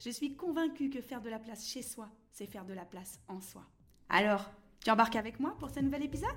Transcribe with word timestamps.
Je 0.00 0.10
suis 0.10 0.34
convaincue 0.34 0.90
que 0.90 1.00
faire 1.00 1.20
de 1.20 1.30
la 1.30 1.38
place 1.38 1.66
chez 1.66 1.82
soi, 1.82 2.08
c'est 2.32 2.46
faire 2.46 2.64
de 2.64 2.74
la 2.74 2.84
place 2.84 3.20
en 3.28 3.40
soi. 3.40 3.62
Alors, 4.08 4.50
tu 4.84 4.90
embarques 4.90 5.16
avec 5.16 5.40
moi 5.40 5.56
pour 5.58 5.70
ce 5.70 5.80
nouvel 5.80 6.02
épisode? 6.02 6.28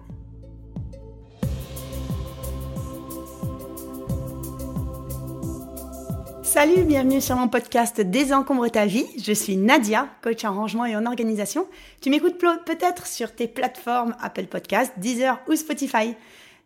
Salut, 6.44 6.86
bienvenue 6.86 7.20
sur 7.20 7.36
mon 7.36 7.50
podcast 7.50 8.00
Désencombre 8.00 8.70
ta 8.70 8.86
vie. 8.86 9.06
Je 9.22 9.34
suis 9.34 9.58
Nadia, 9.58 10.08
coach 10.22 10.46
en 10.46 10.54
rangement 10.54 10.86
et 10.86 10.96
en 10.96 11.06
organisation. 11.06 11.68
Tu 12.02 12.10
m'écoutes 12.10 12.38
peut-être 12.38 13.06
sur 13.06 13.36
tes 13.36 13.48
plateformes 13.48 14.16
Apple 14.22 14.48
Podcast, 14.48 14.94
Deezer 14.98 15.40
ou 15.48 15.56
Spotify. 15.56 16.16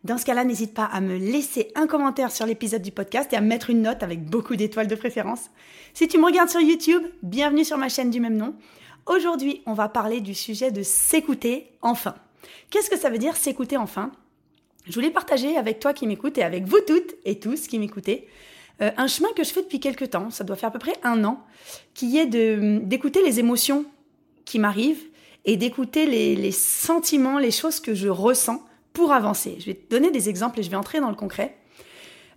Dans 0.04 0.18
ce 0.18 0.24
cas-là, 0.24 0.44
n'hésite 0.44 0.74
pas 0.74 0.84
à 0.84 1.00
me 1.00 1.16
laisser 1.16 1.70
un 1.76 1.86
commentaire 1.86 2.32
sur 2.32 2.44
l'épisode 2.44 2.82
du 2.82 2.90
podcast 2.90 3.32
et 3.32 3.36
à 3.36 3.40
me 3.40 3.46
mettre 3.46 3.70
une 3.70 3.82
note 3.82 4.02
avec 4.02 4.24
beaucoup 4.24 4.56
d'étoiles 4.56 4.88
de 4.88 4.96
préférence. 4.96 5.50
Si 5.94 6.08
tu 6.08 6.18
me 6.18 6.24
regardes 6.24 6.48
sur 6.48 6.60
YouTube, 6.60 7.02
bienvenue 7.22 7.64
sur 7.64 7.78
ma 7.78 7.88
chaîne 7.88 8.10
du 8.10 8.18
même 8.18 8.36
nom. 8.36 8.56
Aujourd'hui, 9.06 9.62
on 9.64 9.74
va 9.74 9.88
parler 9.88 10.20
du 10.20 10.34
sujet 10.34 10.72
de 10.72 10.82
s'écouter 10.82 11.70
enfin. 11.82 12.16
Qu'est-ce 12.70 12.90
que 12.90 12.98
ça 12.98 13.10
veut 13.10 13.18
dire 13.18 13.36
s'écouter 13.36 13.76
enfin? 13.76 14.10
Je 14.86 14.94
voulais 14.94 15.10
partager 15.10 15.56
avec 15.56 15.78
toi 15.78 15.92
qui 15.92 16.08
m'écoutes 16.08 16.36
et 16.36 16.42
avec 16.42 16.64
vous 16.64 16.80
toutes 16.84 17.14
et 17.24 17.38
tous 17.38 17.68
qui 17.68 17.78
m'écoutez 17.78 18.26
euh, 18.80 18.90
un 18.96 19.06
chemin 19.06 19.28
que 19.36 19.44
je 19.44 19.50
fais 19.50 19.62
depuis 19.62 19.78
quelques 19.78 20.10
temps, 20.10 20.30
ça 20.30 20.42
doit 20.42 20.56
faire 20.56 20.70
à 20.70 20.72
peu 20.72 20.78
près 20.80 20.96
un 21.04 21.22
an, 21.24 21.44
qui 21.94 22.18
est 22.18 22.26
d'écouter 22.26 23.22
les 23.24 23.38
émotions 23.38 23.84
qui 24.44 24.58
m'arrivent 24.58 25.04
et 25.44 25.56
d'écouter 25.56 26.06
les, 26.06 26.52
sentiments, 26.52 27.38
les 27.38 27.52
choses 27.52 27.78
que 27.78 27.94
je 27.94 28.08
ressens 28.08 28.64
pour 28.92 29.12
avancer. 29.12 29.56
Je 29.58 29.66
vais 29.66 29.74
te 29.74 29.90
donner 29.90 30.10
des 30.10 30.28
exemples 30.28 30.60
et 30.60 30.62
je 30.62 30.70
vais 30.70 30.76
entrer 30.76 31.00
dans 31.00 31.10
le 31.10 31.16
concret. 31.16 31.56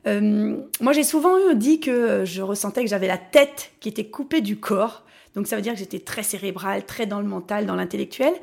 Euh, 0.07 0.57
moi, 0.81 0.93
j'ai 0.93 1.03
souvent 1.03 1.35
dit 1.53 1.79
que 1.79 2.23
je 2.25 2.41
ressentais 2.41 2.83
que 2.83 2.89
j'avais 2.89 3.07
la 3.07 3.17
tête 3.17 3.71
qui 3.79 3.89
était 3.89 4.05
coupée 4.05 4.41
du 4.41 4.57
corps 4.57 5.05
donc 5.35 5.47
ça 5.47 5.55
veut 5.55 5.61
dire 5.61 5.73
que 5.73 5.79
j'étais 5.79 5.99
très 5.99 6.23
cérébrale, 6.23 6.85
très 6.85 7.05
dans 7.05 7.19
le 7.19 7.27
mental, 7.27 7.65
dans 7.65 7.75
l'intellectuel, 7.75 8.33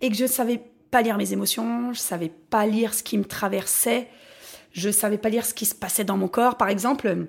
et 0.00 0.08
que 0.08 0.16
je 0.16 0.22
ne 0.22 0.28
savais 0.28 0.60
pas 0.90 1.02
lire 1.02 1.18
mes 1.18 1.32
émotions, 1.32 1.92
je 1.92 1.98
savais 1.98 2.32
pas 2.50 2.66
lire 2.66 2.94
ce 2.94 3.02
qui 3.02 3.18
me 3.18 3.24
traversait, 3.24 4.08
je 4.72 4.90
savais 4.90 5.18
pas 5.18 5.28
lire 5.28 5.44
ce 5.44 5.52
qui 5.52 5.66
se 5.66 5.74
passait 5.74 6.04
dans 6.04 6.16
mon 6.16 6.28
corps. 6.28 6.56
Par 6.56 6.68
exemple, 6.68 7.26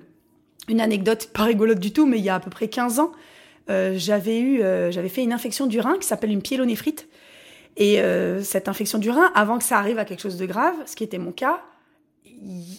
une 0.68 0.80
anecdote 0.80 1.30
pas 1.34 1.44
rigolote 1.44 1.78
du 1.78 1.92
tout, 1.92 2.06
mais 2.06 2.18
il 2.18 2.24
y 2.24 2.30
a 2.30 2.36
à 2.36 2.40
peu 2.40 2.50
près 2.50 2.68
15 2.68 2.98
ans, 2.98 3.12
euh, 3.68 3.94
j'avais 3.96 4.40
eu, 4.40 4.62
euh, 4.62 4.90
j'avais 4.90 5.10
fait 5.10 5.22
une 5.22 5.34
infection 5.34 5.66
du 5.66 5.80
rein 5.80 5.98
qui 5.98 6.06
s'appelle 6.06 6.32
une 6.32 6.42
pyélonéphrite. 6.42 7.06
Et 7.76 8.00
euh, 8.00 8.42
cette 8.42 8.68
infection 8.68 8.98
du 8.98 9.10
rein, 9.10 9.30
avant 9.34 9.58
que 9.58 9.64
ça 9.64 9.78
arrive 9.78 9.98
à 9.98 10.04
quelque 10.04 10.20
chose 10.20 10.36
de 10.36 10.46
grave, 10.46 10.74
ce 10.86 10.96
qui 10.96 11.04
était 11.04 11.18
mon 11.18 11.32
cas, 11.32 11.62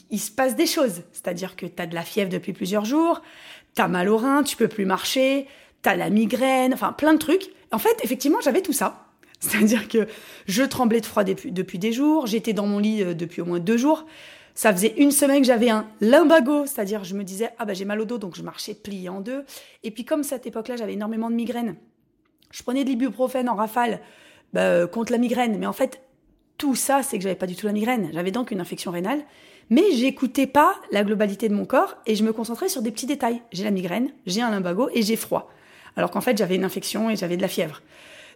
il, 0.09 0.19
se 0.19 0.31
passe 0.31 0.55
des 0.55 0.65
choses. 0.65 1.03
C'est-à-dire 1.11 1.55
que 1.55 1.65
tu 1.65 1.81
as 1.81 1.85
de 1.85 1.95
la 1.95 2.03
fièvre 2.03 2.29
depuis 2.29 2.53
plusieurs 2.53 2.85
jours, 2.85 3.21
tu 3.75 3.81
as 3.81 3.87
mal 3.87 4.09
au 4.09 4.17
rein, 4.17 4.43
tu 4.43 4.57
peux 4.57 4.67
plus 4.67 4.85
marcher, 4.85 5.47
t'as 5.81 5.95
la 5.95 6.09
migraine, 6.09 6.73
enfin 6.73 6.93
plein 6.93 7.13
de 7.13 7.19
trucs. 7.19 7.51
En 7.71 7.77
fait, 7.77 7.97
effectivement, 8.03 8.39
j'avais 8.41 8.61
tout 8.61 8.73
ça. 8.73 9.07
C'est-à-dire 9.39 9.87
que 9.87 10.07
je 10.47 10.63
tremblais 10.63 11.01
de 11.01 11.05
froid 11.05 11.23
depuis, 11.23 11.51
depuis 11.51 11.79
des 11.79 11.91
jours, 11.91 12.27
j'étais 12.27 12.53
dans 12.53 12.67
mon 12.67 12.79
lit 12.79 13.03
euh, 13.03 13.13
depuis 13.13 13.41
au 13.41 13.45
moins 13.45 13.59
deux 13.59 13.77
jours. 13.77 14.05
Ça 14.53 14.73
faisait 14.73 14.93
une 14.97 15.11
semaine 15.11 15.41
que 15.41 15.47
j'avais 15.47 15.69
un 15.69 15.87
lumbago, 16.01 16.65
c'est-à-dire 16.65 17.03
je 17.05 17.15
me 17.15 17.23
disais 17.23 17.49
ah 17.57 17.65
bah 17.65 17.73
j'ai 17.73 17.85
mal 17.85 18.01
au 18.01 18.05
dos 18.05 18.17
donc 18.17 18.35
je 18.35 18.43
marchais 18.43 18.73
plié 18.73 19.07
en 19.07 19.21
deux. 19.21 19.45
Et 19.83 19.91
puis 19.91 20.03
comme 20.03 20.23
cette 20.23 20.45
époque-là 20.45 20.75
j'avais 20.75 20.93
énormément 20.93 21.29
de 21.29 21.35
migraines, 21.35 21.77
je 22.51 22.61
prenais 22.61 22.83
de 22.83 22.89
l'ibuprofène 22.89 23.47
en 23.47 23.55
rafale 23.55 24.01
bah, 24.53 24.61
euh, 24.61 24.87
contre 24.87 25.11
la 25.11 25.17
migraine. 25.17 25.57
Mais 25.57 25.65
en 25.65 25.73
fait 25.73 26.01
tout 26.57 26.75
ça 26.75 27.01
c'est 27.03 27.17
que 27.17 27.23
j'avais 27.23 27.35
pas 27.35 27.47
du 27.47 27.55
tout 27.55 27.67
la 27.67 27.73
migraine. 27.73 28.09
J'avais 28.13 28.31
donc 28.31 28.51
une 28.51 28.61
infection 28.61 28.91
rénale, 28.91 29.21
mais 29.69 29.91
j'écoutais 29.93 30.47
pas 30.47 30.75
la 30.91 31.03
globalité 31.03 31.49
de 31.49 31.53
mon 31.55 31.65
corps 31.65 31.97
et 32.05 32.15
je 32.15 32.23
me 32.23 32.33
concentrais 32.33 32.69
sur 32.69 32.81
des 32.81 32.91
petits 32.91 33.07
détails. 33.07 33.41
J'ai 33.51 33.63
la 33.63 33.71
migraine, 33.71 34.11
j'ai 34.25 34.41
un 34.41 34.51
lumbago 34.51 34.89
et 34.93 35.01
j'ai 35.01 35.15
froid 35.15 35.51
alors 35.95 36.11
qu'en 36.11 36.21
fait 36.21 36.37
j'avais 36.37 36.55
une 36.55 36.63
infection 36.63 37.09
et 37.09 37.15
j'avais 37.15 37.37
de 37.37 37.41
la 37.41 37.47
fièvre. 37.47 37.81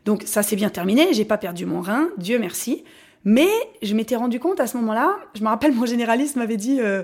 Donc 0.06 0.24
ça 0.26 0.44
s'est 0.44 0.56
bien 0.56 0.70
terminé, 0.70 1.14
j'ai 1.14 1.26
pas 1.26 1.38
perdu 1.38 1.66
mon 1.66 1.82
rein, 1.82 2.10
Dieu 2.18 2.40
merci. 2.40 2.84
Mais 3.24 3.50
je 3.82 3.96
m'étais 3.96 4.16
rendu 4.16 4.40
compte 4.40 4.60
à 4.60 4.68
ce 4.68 4.78
moment-là, 4.78 5.18
je 5.34 5.42
me 5.42 5.48
rappelle 5.48 5.74
mon 5.74 5.88
généraliste 5.88 6.36
m'avait 6.36 6.58
dit, 6.58 6.80
euh, 6.80 7.02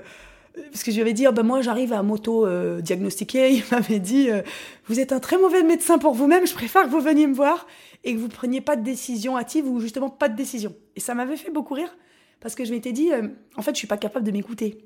parce 0.54 0.82
que 0.82 0.90
je 0.90 0.96
lui 0.96 1.02
avais 1.02 1.12
dit, 1.12 1.26
oh 1.26 1.32
ben 1.32 1.42
moi 1.42 1.62
j'arrive 1.62 1.92
à 1.92 2.02
m'auto-diagnostiquer, 2.02 3.52
il 3.52 3.64
m'avait 3.70 3.98
dit, 3.98 4.30
euh, 4.30 4.42
vous 4.86 5.00
êtes 5.00 5.12
un 5.12 5.20
très 5.20 5.38
mauvais 5.38 5.62
médecin 5.62 5.98
pour 5.98 6.14
vous-même, 6.14 6.46
je 6.46 6.54
préfère 6.54 6.84
que 6.84 6.90
vous 6.90 7.00
veniez 7.00 7.26
me 7.26 7.34
voir 7.34 7.66
et 8.04 8.14
que 8.14 8.18
vous 8.18 8.28
preniez 8.28 8.60
pas 8.60 8.76
de 8.76 8.82
décision 8.82 9.38
hâtive 9.38 9.66
ou 9.66 9.80
justement 9.80 10.10
pas 10.10 10.28
de 10.28 10.36
décision. 10.36 10.74
Et 10.96 11.00
ça 11.00 11.14
m'avait 11.14 11.36
fait 11.36 11.50
beaucoup 11.50 11.74
rire, 11.74 11.96
parce 12.40 12.54
que 12.54 12.64
je 12.64 12.72
m'étais 12.72 12.92
dit, 12.92 13.12
euh, 13.12 13.28
en 13.56 13.62
fait 13.62 13.72
je 13.72 13.78
suis 13.78 13.86
pas 13.86 13.96
capable 13.96 14.26
de 14.26 14.30
m'écouter. 14.30 14.84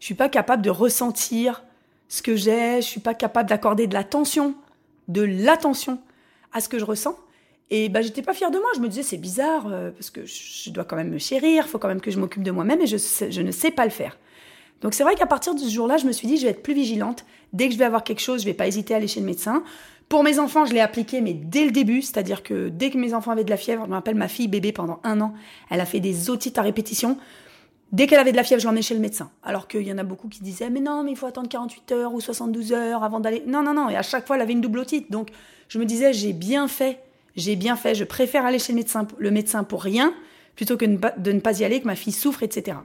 Je 0.00 0.06
suis 0.06 0.14
pas 0.14 0.28
capable 0.28 0.62
de 0.62 0.70
ressentir 0.70 1.64
ce 2.08 2.22
que 2.22 2.34
j'ai, 2.36 2.76
je 2.76 2.86
suis 2.86 3.00
pas 3.00 3.14
capable 3.14 3.48
d'accorder 3.48 3.86
de 3.86 3.94
l'attention, 3.94 4.54
de 5.08 5.22
l'attention 5.22 6.00
à 6.52 6.60
ce 6.60 6.68
que 6.68 6.78
je 6.78 6.84
ressens. 6.84 7.16
Et 7.70 7.90
bah 7.90 8.00
j'étais 8.00 8.22
pas 8.22 8.32
fière 8.32 8.50
de 8.50 8.58
moi, 8.58 8.68
je 8.74 8.80
me 8.80 8.88
disais 8.88 9.02
c'est 9.02 9.18
bizarre 9.18 9.66
euh, 9.70 9.90
parce 9.90 10.10
que 10.10 10.24
je 10.24 10.70
dois 10.70 10.84
quand 10.84 10.96
même 10.96 11.10
me 11.10 11.18
chérir, 11.18 11.68
faut 11.68 11.78
quand 11.78 11.88
même 11.88 12.00
que 12.00 12.10
je 12.10 12.18
m'occupe 12.18 12.42
de 12.42 12.50
moi-même 12.50 12.80
et 12.80 12.86
je 12.86 13.40
ne 13.42 13.50
sais 13.52 13.70
pas 13.70 13.84
le 13.84 13.90
faire. 13.90 14.16
Donc 14.82 14.94
c'est 14.94 15.02
vrai 15.02 15.14
qu'à 15.14 15.26
partir 15.26 15.54
de 15.54 15.60
ce 15.60 15.68
jour-là, 15.68 15.96
je 15.96 16.06
me 16.06 16.12
suis 16.12 16.26
dit 16.28 16.36
je 16.36 16.44
vais 16.44 16.50
être 16.50 16.62
plus 16.62 16.74
vigilante. 16.74 17.24
Dès 17.52 17.68
que 17.68 17.74
je 17.74 17.78
vais 17.78 17.84
avoir 17.84 18.04
quelque 18.04 18.20
chose, 18.20 18.40
je 18.42 18.46
vais 18.46 18.54
pas 18.54 18.66
hésiter 18.66 18.94
à 18.94 18.98
aller 18.98 19.08
chez 19.08 19.20
le 19.20 19.26
médecin. 19.26 19.62
Pour 20.08 20.22
mes 20.22 20.38
enfants, 20.38 20.64
je 20.64 20.72
l'ai 20.72 20.80
appliqué, 20.80 21.20
mais 21.20 21.34
dès 21.34 21.64
le 21.64 21.70
début, 21.70 22.00
c'est-à-dire 22.00 22.42
que 22.42 22.68
dès 22.68 22.90
que 22.90 22.96
mes 22.96 23.12
enfants 23.12 23.32
avaient 23.32 23.44
de 23.44 23.50
la 23.50 23.56
fièvre, 23.56 23.84
je 23.84 23.90
me 23.90 23.94
rappelle 23.94 24.14
ma 24.14 24.28
fille 24.28 24.48
bébé 24.48 24.72
pendant 24.72 25.00
un 25.04 25.20
an, 25.20 25.34
elle 25.70 25.80
a 25.80 25.84
fait 25.84 26.00
des 26.00 26.30
otites 26.30 26.56
à 26.56 26.62
répétition. 26.62 27.18
Dès 27.92 28.06
qu'elle 28.06 28.18
avait 28.18 28.32
de 28.32 28.36
la 28.36 28.44
fièvre, 28.44 28.60
je 28.60 28.66
l'emmenais 28.66 28.82
chez 28.82 28.94
le 28.94 29.00
médecin. 29.00 29.30
Alors 29.42 29.66
qu'il 29.66 29.82
y 29.82 29.92
en 29.92 29.98
a 29.98 30.02
beaucoup 30.02 30.28
qui 30.28 30.42
disaient, 30.42 30.70
mais 30.70 30.80
non, 30.80 31.02
mais 31.04 31.12
il 31.12 31.16
faut 31.16 31.26
attendre 31.26 31.48
48 31.48 31.92
heures 31.92 32.14
ou 32.14 32.20
72 32.20 32.72
heures 32.72 33.02
avant 33.02 33.20
d'aller. 33.20 33.42
Non, 33.46 33.62
non, 33.62 33.74
non. 33.74 33.88
Et 33.88 33.96
à 33.96 34.02
chaque 34.02 34.26
fois, 34.26 34.36
elle 34.36 34.42
avait 34.42 34.52
une 34.52 34.60
double 34.60 34.80
otite. 34.80 35.10
Donc, 35.10 35.28
je 35.68 35.78
me 35.78 35.84
disais, 35.84 36.12
j'ai 36.12 36.34
bien 36.34 36.68
fait. 36.68 37.00
J'ai 37.34 37.56
bien 37.56 37.76
fait. 37.76 37.94
Je 37.94 38.04
préfère 38.04 38.44
aller 38.44 38.58
chez 38.58 38.72
le 38.72 38.76
médecin, 38.76 39.06
le 39.18 39.30
médecin 39.30 39.64
pour 39.64 39.82
rien 39.82 40.14
plutôt 40.54 40.76
que 40.76 40.86
de 40.86 41.32
ne 41.32 41.40
pas 41.40 41.60
y 41.60 41.64
aller, 41.64 41.80
que 41.80 41.86
ma 41.86 41.94
fille 41.94 42.12
souffre, 42.12 42.42
etc. 42.42 42.78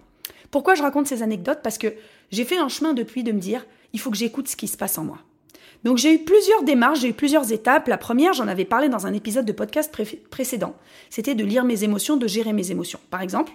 Pourquoi 0.53 0.75
je 0.75 0.83
raconte 0.83 1.07
ces 1.07 1.23
anecdotes? 1.23 1.61
Parce 1.63 1.79
que 1.79 1.95
j'ai 2.29 2.45
fait 2.45 2.57
un 2.57 2.69
chemin 2.69 2.93
depuis 2.93 3.23
de 3.23 3.31
me 3.31 3.39
dire, 3.39 3.65
il 3.91 3.99
faut 3.99 4.11
que 4.11 4.17
j'écoute 4.17 4.47
ce 4.47 4.55
qui 4.55 4.67
se 4.67 4.77
passe 4.77 4.99
en 4.99 5.03
moi. 5.03 5.17
Donc 5.83 5.97
j'ai 5.97 6.13
eu 6.13 6.19
plusieurs 6.19 6.61
démarches, 6.61 6.99
j'ai 6.99 7.09
eu 7.09 7.13
plusieurs 7.13 7.51
étapes. 7.51 7.87
La 7.87 7.97
première, 7.97 8.33
j'en 8.33 8.47
avais 8.47 8.63
parlé 8.63 8.87
dans 8.87 9.07
un 9.07 9.13
épisode 9.13 9.45
de 9.45 9.51
podcast 9.51 9.91
précédent. 10.29 10.75
C'était 11.09 11.33
de 11.33 11.43
lire 11.43 11.63
mes 11.63 11.83
émotions, 11.83 12.17
de 12.17 12.27
gérer 12.27 12.53
mes 12.53 12.69
émotions. 12.69 12.99
Par 13.09 13.21
exemple, 13.21 13.51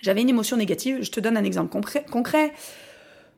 j'avais 0.00 0.20
une 0.20 0.28
émotion 0.28 0.56
négative. 0.56 0.98
Je 1.00 1.12
te 1.12 1.20
donne 1.20 1.36
un 1.36 1.44
exemple 1.44 1.80
concret. 2.10 2.52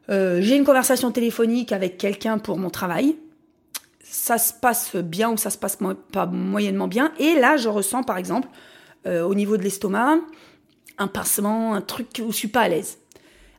Euh, 0.09 0.41
j'ai 0.41 0.56
une 0.56 0.65
conversation 0.65 1.12
téléphonique 1.12 1.72
avec 1.72 1.99
quelqu'un 1.99 2.39
pour 2.39 2.56
mon 2.56 2.71
travail. 2.71 3.16
Ça 4.03 4.39
se 4.39 4.54
passe 4.54 4.97
bien 4.97 5.31
ou 5.31 5.37
ça 5.37 5.50
se 5.50 5.59
passe 5.59 5.77
pas 6.10 6.25
moyennement 6.25 6.89
bien. 6.89 7.12
Et 7.19 7.34
là, 7.34 7.59
je 7.59 7.69
ressens, 7.69 8.03
par 8.03 8.16
exemple, 8.16 8.49
euh, 9.06 9.25
au 9.25 9.34
niveau 9.34 9.59
de 9.59 9.62
l'estomac, 9.62 10.21
un 11.03 11.09
pincement, 11.09 11.75
un 11.75 11.81
truc 11.81 12.09
où 12.25 12.33
je 12.33 12.37
suis 12.37 12.49
pas 12.49 12.63
à 12.63 12.69
l'aise. 12.69 12.99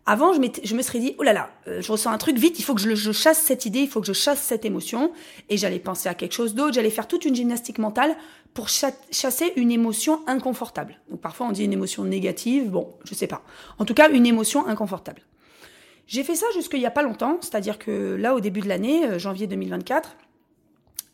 Avant, 0.06 0.34
je, 0.34 0.76
me 0.76 0.82
serais 0.82 1.00
dit, 1.00 1.16
oh 1.18 1.24
là 1.24 1.32
là, 1.32 1.50
euh, 1.68 1.82
je 1.82 1.90
ressens 1.90 2.12
un 2.12 2.18
truc 2.18 2.38
vite, 2.38 2.60
il 2.60 2.64
faut 2.64 2.76
que 2.76 2.82
je, 2.82 3.12
chasse 3.14 3.40
cette 3.40 3.66
idée, 3.66 3.80
il 3.80 3.88
faut 3.88 4.02
que 4.02 4.08
je 4.08 4.12
chasse 4.12 4.42
cette 4.42 4.66
émotion. 4.66 5.14
Et 5.50 5.56
j'allais 5.56 5.80
penser 5.80 6.10
à 6.10 6.14
quelque 6.14 6.34
chose 6.34 6.56
d'autre, 6.56 6.74
j'allais 6.74 6.90
faire 6.90 7.08
toute 7.08 7.24
une 7.24 7.36
gymnastique 7.36 7.78
mentale 7.78 8.18
pour 8.54 8.68
chasser 8.68 9.54
une 9.56 9.72
émotion 9.72 10.22
inconfortable. 10.28 11.00
Donc 11.10 11.22
parfois 11.22 11.48
on 11.48 11.52
dit 11.52 11.64
une 11.64 11.72
émotion 11.72 12.04
négative, 12.04 12.70
bon, 12.70 12.94
je 13.06 13.16
sais 13.16 13.28
pas. 13.28 13.44
En 13.80 13.86
tout 13.86 13.94
cas, 13.94 14.10
une 14.10 14.26
émotion 14.26 14.68
inconfortable. 14.68 15.22
J'ai 16.06 16.24
fait 16.24 16.36
ça 16.36 16.48
jusqu'il 16.54 16.82
y 16.82 16.86
a 16.86 16.92
pas 16.92 17.02
longtemps, 17.02 17.38
c'est-à-dire 17.40 17.80
que 17.80 18.16
là, 18.16 18.36
au 18.36 18.42
début 18.42 18.60
de 18.60 18.68
l'année, 18.68 19.06
euh, 19.06 19.20
janvier 19.20 19.48
2024, 19.48 20.18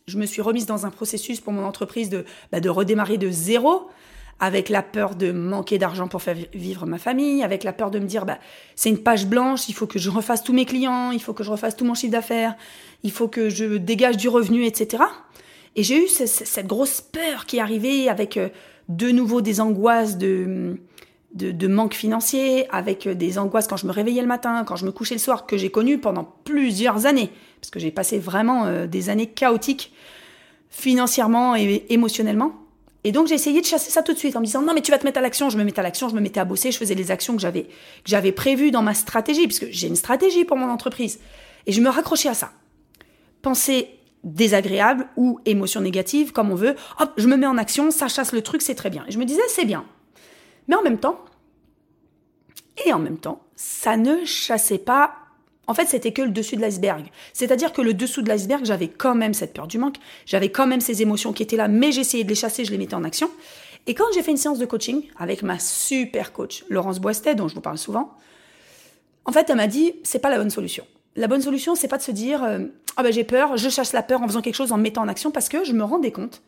je 0.08 0.18
me 0.18 0.26
suis 0.26 0.42
remise 0.42 0.66
dans 0.66 0.88
un 0.88 0.90
processus 0.90 1.40
pour 1.40 1.54
mon 1.54 1.64
entreprise 1.64 2.10
de, 2.10 2.26
bah, 2.52 2.60
de 2.60 2.70
redémarrer 2.70 3.20
de 3.20 3.30
zéro 3.30 3.90
avec 4.40 4.70
la 4.70 4.82
peur 4.82 5.16
de 5.16 5.32
manquer 5.32 5.78
d'argent 5.78 6.08
pour 6.08 6.22
faire 6.22 6.38
vivre 6.54 6.86
ma 6.86 6.98
famille, 6.98 7.44
avec 7.44 7.64
la 7.64 7.74
peur 7.74 7.92
de 7.92 8.00
me 8.00 8.06
dire 8.06 8.26
bah 8.26 8.40
c'est 8.76 8.90
une 8.90 9.00
page 9.00 9.28
blanche, 9.28 9.68
il 9.68 9.74
faut 9.74 9.88
que 9.88 10.00
je 10.00 10.10
refasse 10.10 10.44
tous 10.44 10.54
mes 10.54 10.66
clients, 10.66 11.12
il 11.12 11.22
faut 11.22 11.34
que 11.34 11.44
je 11.44 11.52
refasse 11.52 11.76
tout 11.76 11.86
mon 11.86 11.94
chiffre 11.94 12.14
d'affaires, 12.14 12.56
il 13.04 13.12
faut 13.12 13.28
que 13.28 13.50
je 13.50 13.78
dégage 13.78 14.18
du 14.18 14.30
revenu, 14.30 14.66
etc. 14.66 15.04
Et 15.76 15.84
j'ai 15.84 16.04
eu 16.04 16.08
cette 16.08 16.68
grosse 16.68 17.02
peur 17.02 17.46
qui 17.46 17.58
est 17.58 17.62
arrivée 17.62 18.10
avec 18.10 18.38
euh, 18.38 18.50
de 18.88 19.10
nouveau 19.12 19.42
des 19.42 19.62
angoisses 19.62 20.18
de, 20.18 20.78
de, 21.34 21.52
de, 21.52 21.68
manque 21.68 21.94
financier, 21.94 22.68
avec 22.72 23.08
euh, 23.08 23.14
des 23.14 23.38
angoisses 23.38 23.68
quand 23.68 23.78
je 23.78 23.86
me 23.86 23.92
réveillais 23.92 24.22
le 24.22 24.28
matin, 24.28 24.64
quand 24.66 24.76
je 24.76 24.86
me 24.86 24.92
couchais 24.92 25.16
le 25.16 25.20
soir, 25.20 25.46
que 25.46 25.58
j'ai 25.58 25.70
connu 25.70 26.00
pendant 26.00 26.24
plusieurs 26.44 27.06
années, 27.06 27.30
parce 27.62 27.70
que 27.70 27.80
j'ai 27.80 27.92
passé 27.92 28.18
vraiment 28.18 28.66
euh, 28.66 28.88
des 28.88 29.10
années 29.10 29.28
chaotiques 29.28 29.94
financièrement 30.70 31.56
et 31.56 31.86
émotionnellement. 31.90 32.54
Et 33.04 33.12
donc 33.12 33.28
j'ai 33.28 33.36
essayé 33.36 33.62
de 33.62 33.66
chasser 33.66 33.92
ça 33.92 34.04
tout 34.04 34.14
de 34.14 34.18
suite 34.18 34.36
en 34.36 34.42
me 34.42 34.46
disant 34.46 34.62
non 34.62 34.74
mais 34.74 34.82
tu 34.82 34.92
vas 34.92 34.98
te 34.98 35.06
mettre 35.06 35.20
à 35.20 35.22
l'action, 35.22 35.50
je 35.50 35.58
me 35.58 35.64
mettais 35.64 35.80
à 35.80 35.84
l'action, 35.84 36.10
je 36.10 36.16
me 36.16 36.22
mettais 36.22 36.40
à 36.40 36.46
bosser, 36.46 36.72
je 36.72 36.78
faisais 36.78 36.96
les 36.96 37.12
actions 37.12 37.36
que 37.36 37.42
j'avais 37.42 37.64
que 37.64 37.70
j'avais 38.06 38.32
prévues 38.32 38.72
dans 38.72 38.82
ma 38.82 38.94
stratégie 38.94 39.48
puisque 39.48 39.68
j'ai 39.70 39.88
une 39.88 39.96
stratégie 39.96 40.44
pour 40.44 40.58
mon 40.58 40.70
entreprise 40.70 41.20
et 41.66 41.72
je 41.72 41.82
me 41.82 41.90
raccrochais 41.90 42.30
à 42.30 42.34
ça. 42.34 42.52
Pensée 43.42 43.90
désagréable 44.26 45.08
ou 45.16 45.40
émotion 45.46 45.80
négative 45.80 46.34
comme 46.34 46.52
on 46.52 46.56
veut, 46.56 46.76
hop, 47.00 47.14
je 47.16 47.28
me 47.28 47.38
mets 47.38 47.48
en 47.48 47.58
action, 47.58 47.90
ça 47.90 48.10
chasse 48.10 48.34
le 48.34 48.42
truc, 48.42 48.62
c'est 48.62 48.76
très 48.76 48.90
bien. 48.90 49.06
Et 49.08 49.12
je 49.12 49.18
me 49.18 49.26
disais 49.26 49.42
c'est 49.48 49.66
bien. 49.66 49.86
Mais 50.68 50.76
en 50.76 50.82
même 50.82 51.00
temps 51.00 51.24
et 52.86 52.94
en 52.94 53.00
même 53.00 53.18
temps, 53.18 53.42
ça 53.56 53.98
ne 53.98 54.24
chassait 54.26 54.78
pas 54.78 55.14
en 55.70 55.76
fait, 55.76 55.86
c'était 55.86 56.12
que 56.12 56.24
le 56.24 56.32
dessus 56.32 56.56
de 56.56 56.62
l'iceberg. 56.62 57.06
C'est-à-dire 57.32 57.72
que 57.74 57.84
le 57.84 57.94
dessous 57.94 58.24
de 58.24 58.28
l'iceberg, 58.28 58.66
j'avais 58.66 58.88
quand 58.88 59.14
même 59.14 59.36
cette 59.36 59.54
peur 59.54 59.68
du 59.68 59.78
manque, 59.78 59.98
j'avais 60.26 60.50
quand 60.50 60.66
même 60.66 60.82
ces 60.82 61.04
émotions 61.04 61.32
qui 61.32 61.44
étaient 61.44 61.58
là, 61.58 61.68
mais 61.68 61.92
j'essayais 61.92 62.24
de 62.24 62.30
les 62.30 62.36
chasser, 62.36 62.66
je 62.66 62.72
les 62.72 62.80
mettais 62.80 62.96
en 62.96 63.04
action. 63.04 63.30
Et 63.86 63.94
quand 63.94 64.06
j'ai 64.16 64.24
fait 64.24 64.32
une 64.32 64.38
séance 64.38 64.58
de 64.58 64.66
coaching 64.66 65.04
avec 65.20 65.44
ma 65.44 65.60
super 65.60 66.34
coach, 66.34 66.66
Laurence 66.70 67.00
Boistet, 67.00 67.36
dont 67.36 67.48
je 67.48 67.54
vous 67.54 67.62
parle 67.62 67.78
souvent, 67.78 68.18
en 69.26 69.32
fait, 69.32 69.48
elle 69.52 69.58
m'a 69.58 69.68
dit, 69.68 69.94
c'est 70.02 70.18
pas 70.18 70.32
la 70.32 70.40
bonne 70.40 70.50
solution. 70.50 70.88
La 71.16 71.28
bonne 71.28 71.44
solution, 71.44 71.76
c'est 71.76 71.88
pas 71.88 72.00
de 72.00 72.04
se 72.04 72.12
dire, 72.12 72.44
euh, 72.44 72.62
ah 72.98 73.04
ben 73.04 73.14
j'ai 73.14 73.24
peur, 73.24 73.56
je 73.56 73.70
chasse 73.70 73.94
la 73.94 74.02
peur 74.02 74.24
en 74.24 74.28
faisant 74.28 74.42
quelque 74.42 74.56
chose, 74.56 74.72
en 74.72 74.78
me 74.78 74.82
mettant 74.82 75.04
en 75.04 75.08
action, 75.08 75.30
parce 75.30 75.50
que 75.50 75.64
je 75.64 75.74
me 75.74 75.84
rendais 75.84 76.12
compte 76.12 76.42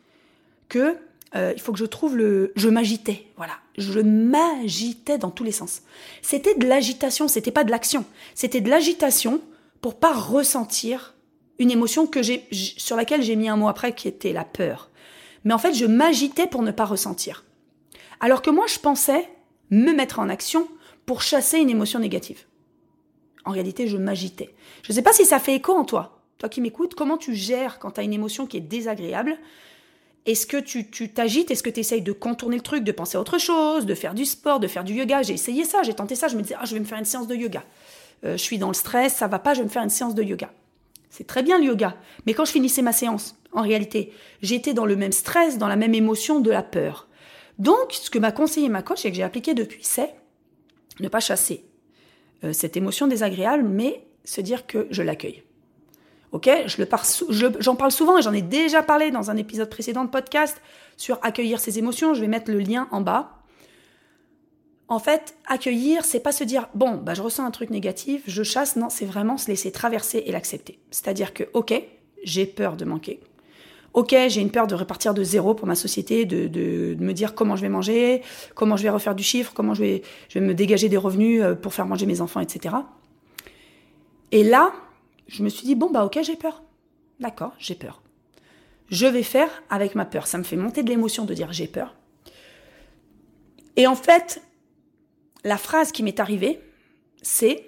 que 0.68 0.98
euh, 1.36 1.54
il 1.56 1.62
faut 1.62 1.72
que 1.72 1.80
je 1.80 1.86
trouve 1.86 2.18
le. 2.18 2.52
Je 2.56 2.70
m'agitais, 2.70 3.28
voilà. 3.38 3.54
Je 3.78 4.00
m'agitais 4.00 5.18
dans 5.18 5.32
tous 5.32 5.44
les 5.44 5.52
sens. 5.52 5.82
C'était 6.22 6.56
de 6.56 6.68
l'agitation, 6.68 7.28
c'était 7.28 7.52
pas 7.52 7.64
de 7.64 7.72
l'action. 7.72 8.06
C'était 8.36 8.62
de 8.62 8.70
l'agitation 8.70 9.42
pour 9.82 9.96
pas 9.96 10.14
ressentir 10.14 11.16
une 11.58 11.72
émotion 11.72 12.08
que 12.08 12.22
j'ai, 12.22 12.48
sur 12.52 12.96
laquelle 12.96 13.22
j'ai 13.22 13.36
mis 13.36 13.48
un 13.48 13.56
mot 13.56 13.68
après, 13.68 13.94
qui 13.94 14.08
était 14.08 14.34
la 14.34 14.44
peur. 14.44 14.90
Mais 15.44 15.54
en 15.54 15.58
fait, 15.58 15.74
je 15.74 15.86
m'agitais 15.86 16.48
pour 16.48 16.64
ne 16.64 16.72
pas 16.72 16.86
ressentir. 16.86 17.46
Alors 18.20 18.42
que 18.42 18.50
moi, 18.50 18.66
je 18.68 18.80
pensais 18.80 19.30
me 19.70 19.94
mettre 19.94 20.20
en 20.20 20.30
action 20.30 20.68
pour 21.06 21.22
chasser 21.22 21.60
une 21.60 21.70
émotion 21.70 22.00
négative. 22.00 22.46
En 23.46 23.52
réalité, 23.52 23.88
je 23.88 23.98
m'agitais. 23.98 24.54
Je 24.84 24.92
ne 24.92 24.96
sais 24.96 25.02
pas 25.02 25.14
si 25.14 25.26
ça 25.26 25.40
fait 25.40 25.56
écho 25.56 25.74
en 25.74 25.86
toi. 25.86 26.22
Toi 26.38 26.50
qui 26.50 26.62
m'écoutes, 26.62 26.96
comment 26.96 27.18
tu 27.18 27.36
gères 27.36 27.80
quand 27.80 27.92
tu 27.92 28.00
as 28.00 28.04
une 28.04 28.14
émotion 28.14 28.46
qui 28.48 28.58
est 28.58 28.62
désagréable 28.62 29.38
est-ce 30.26 30.46
que 30.46 30.58
tu 30.58 31.10
t'agites? 31.10 31.50
Est-ce 31.50 31.64
que 31.64 31.70
tu 31.70 31.80
essayes 31.80 32.02
de 32.02 32.12
contourner 32.12 32.56
le 32.56 32.62
truc, 32.62 32.84
de 32.84 32.92
penser 32.92 33.18
à 33.18 33.22
autre 33.22 33.40
chose, 33.40 33.86
de 33.86 33.96
faire 33.96 34.14
du 34.14 34.26
sport, 34.26 34.60
de 34.60 34.68
faire 34.68 34.84
du 34.84 34.94
yoga? 34.94 35.24
J'ai 35.24 35.34
essayé 35.34 35.64
ça, 35.64 35.82
j'ai 35.84 35.94
tenté 35.94 36.16
ça, 36.16 36.28
je 36.28 36.38
me 36.38 36.42
disais, 36.42 36.56
ah, 36.60 36.66
je 36.66 36.74
vais 36.74 36.80
me 36.80 36.86
faire 36.86 37.00
une 37.00 37.06
séance 37.06 37.28
de 37.28 37.36
yoga. 37.36 37.64
Euh, 38.24 38.34
je 38.34 38.42
suis 38.42 38.60
dans 38.60 38.68
le 38.68 38.76
stress, 38.76 39.16
ça 39.16 39.28
va 39.28 39.40
pas, 39.40 39.54
je 39.54 39.60
vais 39.60 39.66
me 39.66 39.70
faire 39.70 39.84
une 39.84 39.90
séance 39.90 40.14
de 40.14 40.22
yoga. 40.22 40.52
C'est 41.10 41.26
très 41.26 41.44
bien 41.44 41.58
le 41.58 41.66
yoga, 41.66 41.98
mais 42.26 42.34
quand 42.34 42.46
je 42.46 42.52
finissais 42.52 42.84
ma 42.84 42.94
séance, 42.94 43.36
en 43.52 43.62
réalité, 43.64 44.14
j'étais 44.42 44.74
dans 44.74 44.86
le 44.86 44.96
même 44.96 45.12
stress, 45.12 45.58
dans 45.58 45.68
la 45.68 45.76
même 45.76 45.96
émotion 45.96 46.40
de 46.40 46.52
la 46.52 46.64
peur. 46.64 47.08
Donc, 47.58 47.92
ce 47.92 48.10
que 48.10 48.20
m'a 48.20 48.32
conseillé 48.32 48.70
ma 48.70 48.82
coach 48.82 49.06
et 49.06 49.10
que 49.10 49.18
j'ai 49.18 49.24
appliqué 49.24 49.54
depuis, 49.54 49.84
c'est 49.84 50.14
ne 51.00 51.10
pas 51.10 51.20
chasser 51.20 51.66
euh, 52.44 52.54
cette 52.54 52.78
émotion 52.78 53.08
désagréable, 53.08 53.64
mais 53.68 54.06
se 54.24 54.40
dire 54.40 54.68
que 54.68 54.88
je 54.92 55.02
l'accueille. 55.02 55.44
Ok, 56.32 56.50
je 56.66 56.82
le 56.82 57.52
j'en 57.60 57.76
parle 57.76 57.92
souvent 57.92 58.18
et 58.18 58.22
j'en 58.22 58.32
ai 58.32 58.42
déjà 58.42 58.82
parlé 58.82 59.12
dans 59.12 59.30
un 59.32 59.36
épisode 59.36 59.70
précédent 59.70 60.06
de 60.06 60.10
podcast 60.10 60.62
sur 60.96 61.20
accueillir 61.24 61.60
ses 61.60 61.78
émotions. 61.78 62.14
Je 62.14 62.22
vais 62.22 62.28
mettre 62.28 62.52
le 62.52 62.60
lien 62.60 62.88
en 62.92 63.02
bas. 63.02 63.38
En 64.88 65.00
fait, 65.00 65.36
accueillir, 65.48 66.06
c'est 66.06 66.22
pas 66.22 66.32
se 66.32 66.44
dire 66.46 66.70
bon, 66.74 66.96
bah 66.96 67.16
je 67.16 67.22
ressens 67.22 67.46
un 67.46 67.52
truc 67.52 67.70
négatif, 67.70 68.24
je 68.28 68.44
chasse. 68.44 68.78
Non, 68.78 68.90
c'est 68.90 69.06
vraiment 69.06 69.38
se 69.38 69.48
laisser 69.48 69.72
traverser 69.72 70.24
et 70.26 70.32
l'accepter. 70.32 70.80
C'est-à-dire 70.90 71.34
que 71.34 71.44
ok, 71.54 71.74
j'ai 72.24 72.46
peur 72.46 72.78
de 72.78 72.86
manquer. 72.86 73.20
Ok, 73.94 74.16
j'ai 74.30 74.40
une 74.40 74.52
peur 74.52 74.68
de 74.68 74.76
repartir 74.76 75.14
de 75.14 75.22
zéro 75.22 75.54
pour 75.54 75.68
ma 75.68 75.76
société, 75.76 76.24
de, 76.24 76.48
de, 76.48 76.96
me 76.98 77.12
dire 77.12 77.36
comment 77.36 77.58
je 77.58 77.62
vais 77.62 77.70
manger, 77.70 78.22
comment 78.56 78.78
je 78.78 78.84
vais 78.84 78.90
refaire 78.90 79.16
du 79.16 79.24
chiffre, 79.24 79.52
comment 79.54 79.74
je 79.74 79.82
vais, 79.82 80.02
je 80.30 80.40
vais 80.40 80.46
me 80.46 80.54
dégager 80.54 80.88
des 80.88 80.96
revenus 80.96 81.42
euh, 81.42 81.56
pour 81.56 81.74
faire 81.74 81.86
manger 81.86 82.06
mes 82.06 82.22
enfants, 82.22 82.40
etc. 82.40 82.74
Et 84.32 84.46
là, 84.46 84.72
je 85.32 85.44
me 85.44 85.50
suis 85.50 85.66
dit, 85.66 85.76
bon, 85.76 85.90
bah 85.90 86.04
ok, 86.06 86.20
j'ai 86.22 86.36
peur. 86.36 86.62
D'accord, 87.20 87.54
j'ai 87.58 87.76
peur. 87.76 88.02
Je 88.90 89.08
vais 89.08 89.24
faire 89.24 89.50
avec 89.70 89.96
ma 89.96 90.06
peur. 90.06 90.28
Ça 90.28 90.38
me 90.38 90.44
fait 90.44 90.58
monter 90.58 90.84
de 90.84 90.90
l'émotion 90.90 91.24
de 91.24 91.34
dire 91.34 91.54
j'ai 91.54 91.68
peur. 91.68 91.96
Et 93.78 93.88
en 93.88 93.96
fait, 93.96 94.42
la 95.46 95.58
phrase 95.58 95.94
qui 95.94 96.04
m'est 96.04 96.20
arrivée, 96.20 96.60
c'est 97.22 97.66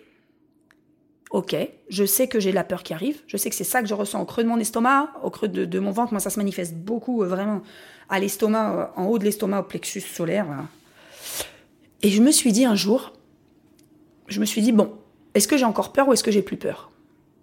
Ok, 1.31 1.56
je 1.89 2.06
sais 2.06 2.27
que 2.27 2.39
j'ai 2.39 2.51
la 2.51 2.63
peur 2.63 2.83
qui 2.83 2.94
arrive, 2.94 3.24
je 3.25 3.38
sais 3.38 3.50
que 3.50 3.56
c'est 3.56 3.63
ça 3.63 3.81
que 3.81 3.88
je 3.88 3.95
ressens 3.95 4.21
au 4.21 4.25
creux 4.25 4.44
de 4.44 4.48
mon 4.48 4.59
estomac, 4.59 5.13
au 5.24 5.31
creux 5.31 5.48
de, 5.48 5.80
mon 5.80 5.89
ventre. 5.89 6.13
Moi, 6.13 6.19
ça 6.19 6.30
se 6.30 6.38
manifeste 6.38 6.75
beaucoup, 6.75 7.24
euh, 7.24 7.27
vraiment, 7.27 7.63
à 8.07 8.19
l'estomac, 8.19 8.75
euh, 8.75 9.01
en 9.01 9.07
haut 9.07 9.18
de 9.18 9.24
l'estomac, 9.24 9.62
au 9.62 9.63
plexus 9.63 10.01
solaire. 10.01 10.45
Et 12.04 12.09
je 12.09 12.21
me 12.21 12.30
suis 12.30 12.51
dit 12.51 12.66
un 12.66 12.75
jour, 12.75 13.13
je 14.27 14.39
me 14.39 14.45
suis 14.45 14.62
dit, 14.62 14.71
bon, 14.71 14.94
est-ce 15.33 15.48
que 15.48 15.57
j'ai 15.57 15.66
encore 15.66 15.92
peur 15.92 16.07
ou 16.07 16.13
est-ce 16.13 16.24
que 16.24 16.30
j'ai 16.30 16.44
plus 16.44 16.57
peur? 16.57 16.92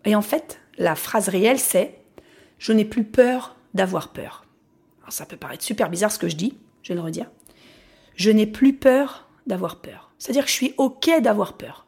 Et 0.05 0.15
en 0.15 0.23
fait, 0.23 0.61
la 0.79 0.95
phrase 0.95 1.29
réelle, 1.29 1.59
c'est 1.59 1.99
Je 2.59 2.73
n'ai 2.73 2.85
plus 2.85 3.05
peur 3.05 3.57
d'avoir 3.75 4.09
peur. 4.09 4.45
Ça 5.09 5.27
peut 5.27 5.37
paraître 5.37 5.65
super 5.65 5.91
bizarre 5.91 6.13
ce 6.13 6.19
que 6.19 6.29
je 6.29 6.37
dis, 6.37 6.57
je 6.83 6.91
vais 6.91 6.95
le 6.95 7.01
redire. 7.01 7.27
Je 8.15 8.31
n'ai 8.31 8.47
plus 8.47 8.75
peur 8.75 9.29
d'avoir 9.47 9.81
peur. 9.81 10.13
C'est-à-dire 10.19 10.45
que 10.45 10.51
je 10.51 10.55
suis 10.55 10.75
OK 10.77 11.11
d'avoir 11.21 11.55
peur. 11.55 11.87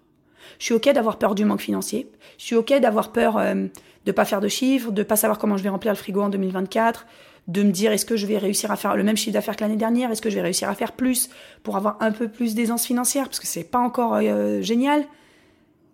Je 0.59 0.64
suis 0.64 0.75
OK 0.75 0.88
d'avoir 0.93 1.19
peur 1.19 1.35
du 1.35 1.44
manque 1.44 1.61
financier. 1.61 2.11
Je 2.38 2.44
suis 2.44 2.56
OK 2.56 2.73
d'avoir 2.81 3.12
peur 3.12 3.37
euh, 3.37 3.55
de 3.55 3.70
ne 4.06 4.12
pas 4.12 4.25
faire 4.25 4.41
de 4.41 4.49
chiffres, 4.49 4.91
de 4.91 5.03
ne 5.03 5.06
pas 5.06 5.17
savoir 5.17 5.38
comment 5.38 5.56
je 5.56 5.62
vais 5.62 5.69
remplir 5.69 5.93
le 5.93 5.99
frigo 5.99 6.20
en 6.20 6.29
2024, 6.29 7.06
de 7.49 7.62
me 7.62 7.70
dire 7.70 7.93
est-ce 7.93 8.06
que 8.06 8.17
je 8.17 8.26
vais 8.26 8.38
réussir 8.38 8.70
à 8.70 8.76
faire 8.76 8.97
le 8.97 9.03
même 9.03 9.17
chiffre 9.17 9.35
d'affaires 9.35 9.56
que 9.56 9.62
l'année 9.62 9.76
dernière, 9.76 10.11
est-ce 10.11 10.23
que 10.23 10.31
je 10.31 10.37
vais 10.37 10.43
réussir 10.43 10.69
à 10.69 10.75
faire 10.75 10.93
plus 10.93 11.31
pour 11.62 11.76
avoir 11.76 11.97
un 12.00 12.12
peu 12.12 12.29
plus 12.29 12.55
d'aisance 12.55 12.87
financière, 12.87 13.25
parce 13.25 13.41
que 13.41 13.47
c'est 13.47 13.64
pas 13.64 13.79
encore 13.79 14.14
euh, 14.14 14.61
génial. 14.62 15.05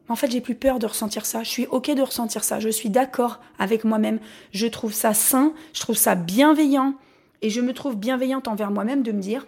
En 0.09 0.17
fait, 0.17 0.31
j'ai 0.31 0.41
plus 0.41 0.55
peur 0.55 0.79
de 0.79 0.87
ressentir 0.87 1.27
ça. 1.27 1.43
Je 1.43 1.51
suis 1.51 1.67
OK 1.67 1.91
de 1.91 2.03
ressentir 2.03 2.45
ça. 2.45 2.61
Je 2.61 2.69
suis 2.69 2.89
d'accord 2.89 3.41
avec 3.59 3.85
moi-même. 3.85 4.21
Je 4.53 4.67
trouve 4.67 4.93
ça 4.93 5.15
sain, 5.15 5.53
je 5.75 5.81
trouve 5.81 5.97
ça 5.97 6.15
bienveillant. 6.15 6.95
Et 7.43 7.51
je 7.51 7.61
me 7.61 7.73
trouve 7.73 7.97
bienveillante 7.97 8.49
envers 8.49 8.71
moi-même 8.71 9.03
de 9.03 9.13
me 9.13 9.21
dire, 9.21 9.47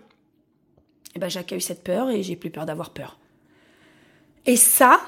eh 1.17 1.19
ben, 1.19 1.29
j'accueille 1.29 1.61
cette 1.61 1.83
peur 1.83 2.11
et 2.11 2.23
j'ai 2.23 2.37
plus 2.37 2.51
peur 2.51 2.67
d'avoir 2.67 2.91
peur. 2.91 3.19
Et 4.47 4.57
ça, 4.57 5.01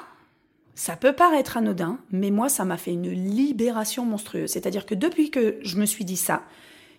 ça 0.74 0.96
peut 0.96 1.12
paraître 1.12 1.56
anodin, 1.56 1.98
mais 2.10 2.30
moi, 2.30 2.48
ça 2.48 2.64
m'a 2.64 2.76
fait 2.76 2.92
une 2.92 3.10
libération 3.10 4.04
monstrueuse. 4.04 4.50
C'est-à-dire 4.50 4.86
que 4.86 4.94
depuis 4.94 5.30
que 5.30 5.58
je 5.62 5.76
me 5.76 5.86
suis 5.86 6.04
dit 6.04 6.16
ça, 6.16 6.42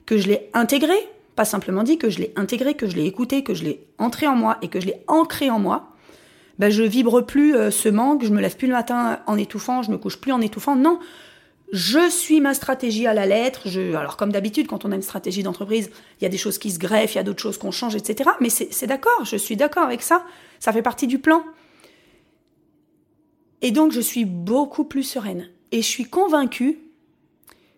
que 0.06 0.18
je 0.18 0.28
l'ai 0.28 0.50
intégré, 0.54 0.96
pas 1.36 1.46
simplement 1.46 1.84
dit, 1.84 1.98
que 1.98 2.10
je 2.10 2.20
l'ai 2.20 2.34
intégré, 2.36 2.76
que 2.76 2.88
je 2.88 2.96
l'ai 2.96 3.06
écouté, 3.06 3.44
que 3.44 3.54
je 3.54 3.64
l'ai 3.64 3.86
entré 3.98 4.28
en 4.28 4.36
moi 4.36 4.58
et 4.62 4.68
que 4.68 4.80
je 4.80 4.88
l'ai 4.88 5.04
ancré 5.08 5.50
en 5.50 5.60
moi, 5.60 5.93
ben 6.60 6.70
je 6.70 6.84
vibre 6.84 7.22
plus 7.22 7.56
euh, 7.56 7.72
ce 7.72 7.90
manque, 7.90 8.24
je 8.24 8.30
me 8.30 8.42
lève 8.42 8.56
plus 8.56 8.68
le 8.68 8.74
matin 8.74 9.20
en 9.26 9.38
étouffant, 9.38 9.82
je 9.82 9.92
me 9.92 9.98
couche 9.98 10.20
plus 10.20 10.32
en 10.32 10.42
étouffant. 10.42 10.76
Non, 10.76 11.00
je 11.72 12.08
suis 12.10 12.40
ma 12.40 12.54
stratégie 12.54 13.08
à 13.08 13.14
la 13.14 13.26
lettre. 13.26 13.68
Alors 13.96 14.16
comme 14.16 14.32
d'habitude, 14.32 14.68
quand 14.68 14.86
on 14.86 14.92
a 14.92 14.96
une 14.96 15.02
stratégie 15.02 15.42
d'entreprise, 15.42 15.90
il 16.20 16.24
y 16.24 16.28
a 16.28 16.30
des 16.30 16.38
choses 16.38 16.60
qui 16.60 16.70
se 16.70 16.78
greffent, 16.78 17.16
il 17.16 17.18
y 17.18 17.20
a 17.20 17.24
d'autres 17.24 17.42
choses 17.42 17.58
qu'on 17.58 17.72
change, 17.72 17.96
etc. 17.96 18.30
Mais 18.40 18.50
c'est 18.50 18.86
d'accord, 18.86 19.26
je 19.26 19.36
suis 19.36 19.56
d'accord 19.56 19.84
avec 19.84 20.04
ça. 20.04 20.24
Ça 20.60 20.72
fait 20.72 20.84
partie 20.84 21.08
du 21.08 21.18
plan. 21.18 21.44
Et 23.62 23.72
donc 23.72 23.92
je 23.92 24.02
suis 24.02 24.26
beaucoup 24.26 24.84
plus 24.84 25.04
sereine. 25.04 25.50
Et 25.72 25.82
je 25.82 25.88
suis 25.88 26.06
convaincue 26.06 26.78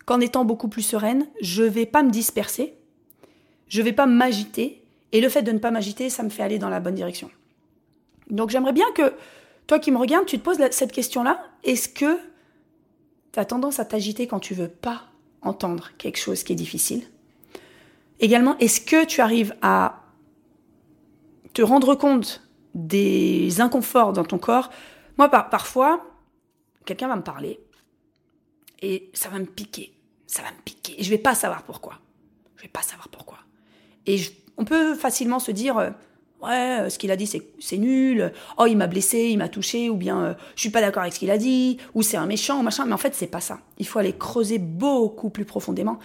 qu'en 0.06 0.20
étant 0.20 0.44
beaucoup 0.44 0.68
plus 0.68 0.82
sereine, 0.82 1.28
je 1.40 1.64
vais 1.64 1.86
pas 1.86 2.04
me 2.04 2.12
disperser, 2.12 2.74
je 3.70 3.82
vais 3.82 3.94
pas 3.94 4.06
m'agiter. 4.06 4.84
Et 5.14 5.22
le 5.22 5.30
fait 5.30 5.44
de 5.44 5.54
ne 5.54 5.60
pas 5.60 5.72
m'agiter, 5.72 6.10
ça 6.10 6.24
me 6.24 6.30
fait 6.30 6.44
aller 6.44 6.60
dans 6.60 6.70
la 6.70 6.82
bonne 6.82 6.96
direction. 6.96 7.32
Donc 8.30 8.50
j'aimerais 8.50 8.74
bien 8.74 8.92
que 8.94 9.14
toi 9.68 9.80
qui 9.80 9.92
me 9.92 9.98
regardes, 9.98 10.26
tu 10.26 10.38
te 10.38 10.44
poses 10.44 10.58
cette 10.72 10.92
question-là. 10.92 11.44
Est-ce 11.64 11.90
que 11.90 12.20
tu 13.32 13.40
as 13.40 13.46
tendance 13.46 13.80
à 13.80 13.86
t'agiter 13.86 14.28
quand 14.28 14.40
tu 14.40 14.54
veux 14.54 14.68
pas 14.68 15.04
entendre 15.42 15.92
quelque 15.98 16.18
chose 16.18 16.44
qui 16.44 16.54
est 16.54 16.56
difficile? 16.56 17.04
Également, 18.20 18.58
est-ce 18.60 18.82
que 18.82 19.06
tu 19.06 19.22
arrives 19.22 19.56
à 19.62 20.04
te 21.54 21.62
rendre 21.62 21.96
compte 21.96 22.48
des 22.74 23.62
inconforts 23.62 24.14
dans 24.14 24.24
ton 24.24 24.38
corps? 24.38 24.70
Moi, 25.18 25.30
parfois, 25.30 26.06
quelqu'un 26.86 27.08
va 27.08 27.16
me 27.16 27.24
parler 27.24 27.60
et 28.82 29.10
ça 29.14 29.30
va 29.30 29.40
me 29.40 29.46
piquer. 29.46 29.94
Ça 30.28 30.42
va 30.42 30.52
me 30.52 30.62
piquer. 30.64 31.00
Et 31.00 31.04
je 31.04 31.10
vais 31.10 31.18
pas 31.18 31.36
savoir 31.36 31.64
pourquoi. 31.64 32.00
Je 32.58 32.64
vais 32.64 32.70
pas 32.70 32.82
savoir 32.82 33.10
pourquoi. 33.10 33.40
Et 34.06 34.20
on 34.58 34.66
peut 34.66 34.96
facilement 34.96 35.40
se 35.40 35.52
dire 35.52 35.78
euh, 35.78 35.90
euh, 36.50 36.90
ce 36.90 36.98
qu'il 36.98 37.12
a 37.12 37.16
dit 37.16 37.28
c'est 37.60 37.78
nul, 37.78 38.32
oh 38.58 38.66
il 38.66 38.76
m'a 38.76 38.88
blessé, 38.88 39.30
il 39.30 39.38
m'a 39.38 39.50
touché, 39.50 39.90
ou 39.90 39.96
bien 39.96 40.22
euh, 40.22 40.34
je 40.56 40.62
suis 40.62 40.70
pas 40.70 40.82
d'accord 40.82 41.02
avec 41.02 41.14
ce 41.14 41.20
qu'il 41.20 41.32
a 41.32 41.38
dit, 41.38 41.78
ou 41.94 42.02
c'est 42.02 42.18
un 42.18 42.26
méchant, 42.26 42.62
machin. 42.64 42.86
Mais 42.86 42.94
en 42.94 42.98
fait 42.98 43.16
c'est 43.16 43.28
pas 43.28 43.42
ça. 43.42 43.60
Il 43.78 43.88
faut 43.88 44.00
aller 44.00 44.14
creuser 44.14 44.58
beaucoup 44.58 45.30
plus 45.30 45.46
profondément. 45.46 46.00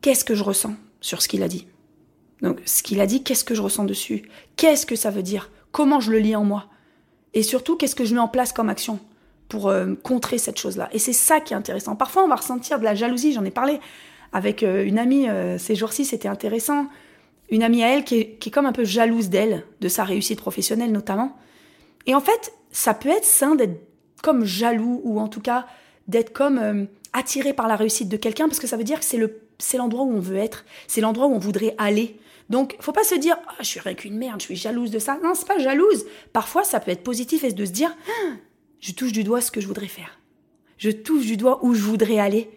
Qu'est-ce 0.00 0.24
que 0.24 0.34
je 0.34 0.42
ressens 0.42 0.74
sur 1.00 1.22
ce 1.22 1.28
qu'il 1.28 1.42
a 1.42 1.48
dit? 1.48 1.66
Donc 2.42 2.60
ce 2.64 2.82
qu'il 2.82 3.00
a 3.00 3.06
dit, 3.06 3.22
qu'est-ce 3.22 3.44
que 3.44 3.54
je 3.54 3.62
ressens 3.62 3.84
dessus? 3.84 4.28
Qu'est-ce 4.56 4.86
que 4.86 4.96
ça 4.96 5.10
veut 5.10 5.22
dire? 5.22 5.50
Comment 5.72 6.00
je 6.00 6.10
le 6.10 6.18
lis 6.18 6.36
en 6.36 6.44
moi? 6.44 6.66
Et 7.32 7.42
surtout 7.42 7.76
qu'est-ce 7.76 7.94
que 7.94 8.04
je 8.04 8.14
mets 8.14 8.20
en 8.20 8.28
place 8.28 8.52
comme 8.52 8.68
action 8.68 8.98
pour 9.48 9.68
euh, 9.68 9.94
contrer 10.02 10.38
cette 10.38 10.58
chose-là? 10.58 10.88
Et 10.92 10.98
c'est 10.98 11.12
ça 11.12 11.40
qui 11.40 11.54
est 11.54 11.56
intéressant. 11.56 11.96
Parfois 11.96 12.24
on 12.24 12.28
va 12.28 12.36
ressentir 12.36 12.78
de 12.78 12.84
la 12.84 12.94
jalousie, 12.94 13.32
j'en 13.32 13.44
ai 13.44 13.50
parlé 13.50 13.80
avec 14.32 14.62
une 14.62 14.98
amie 14.98 15.28
ces 15.58 15.76
jours-ci, 15.76 16.04
c'était 16.04 16.26
intéressant. 16.26 16.88
Une 17.54 17.62
amie 17.62 17.84
à 17.84 17.94
elle 17.94 18.02
qui 18.02 18.16
est, 18.18 18.50
comme 18.50 18.66
un 18.66 18.72
peu 18.72 18.82
jalouse 18.82 19.28
d'elle, 19.28 19.64
de 19.80 19.86
sa 19.86 20.02
réussite 20.02 20.40
professionnelle 20.40 20.90
notamment. 20.90 21.36
Et 22.04 22.12
en 22.16 22.20
fait, 22.20 22.52
ça 22.72 22.94
peut 22.94 23.10
être 23.10 23.24
sain 23.24 23.54
d'être 23.54 23.80
comme 24.24 24.44
jaloux 24.44 25.00
ou 25.04 25.20
en 25.20 25.28
tout 25.28 25.40
cas 25.40 25.64
d'être 26.08 26.32
comme 26.32 26.88
attiré 27.12 27.52
par 27.52 27.68
la 27.68 27.76
réussite 27.76 28.08
de 28.08 28.16
quelqu'un 28.16 28.48
parce 28.48 28.58
que 28.58 28.66
ça 28.66 28.76
veut 28.76 28.82
dire 28.82 28.98
que 28.98 29.04
c'est 29.04 29.18
le 29.18 29.40
c'est 29.58 29.76
l'endroit 29.76 30.02
où 30.02 30.12
on 30.12 30.18
veut 30.18 30.34
être, 30.34 30.64
c'est 30.88 31.00
l'endroit 31.00 31.28
où 31.28 31.32
on 31.32 31.38
voudrait 31.38 31.76
aller. 31.78 32.18
Donc, 32.50 32.74
faut 32.80 32.90
pas 32.90 33.04
se 33.04 33.14
dire 33.14 33.36
ah, 33.46 33.54
je 33.60 33.66
suis 33.66 33.78
rien 33.78 33.94
qu'une 33.94 34.18
merde, 34.18 34.40
je 34.40 34.46
suis 34.46 34.56
jalouse 34.56 34.90
de 34.90 34.98
ça. 34.98 35.20
Non, 35.22 35.34
c'est 35.36 35.46
pas 35.46 35.58
jalouse. 35.58 36.06
Parfois, 36.32 36.64
ça 36.64 36.80
peut 36.80 36.90
être 36.90 37.04
positif 37.04 37.44
et 37.44 37.52
de 37.52 37.64
se 37.64 37.70
dire 37.70 37.96
ah, 38.08 38.32
je 38.80 38.90
touche 38.90 39.12
du 39.12 39.22
doigt 39.22 39.40
ce 39.40 39.52
que 39.52 39.60
je 39.60 39.68
voudrais 39.68 39.86
faire. 39.86 40.18
Je 40.76 40.90
touche 40.90 41.26
du 41.26 41.36
doigt 41.36 41.64
où 41.64 41.72
je 41.72 41.82
voudrais 41.82 42.18
aller. 42.18 42.50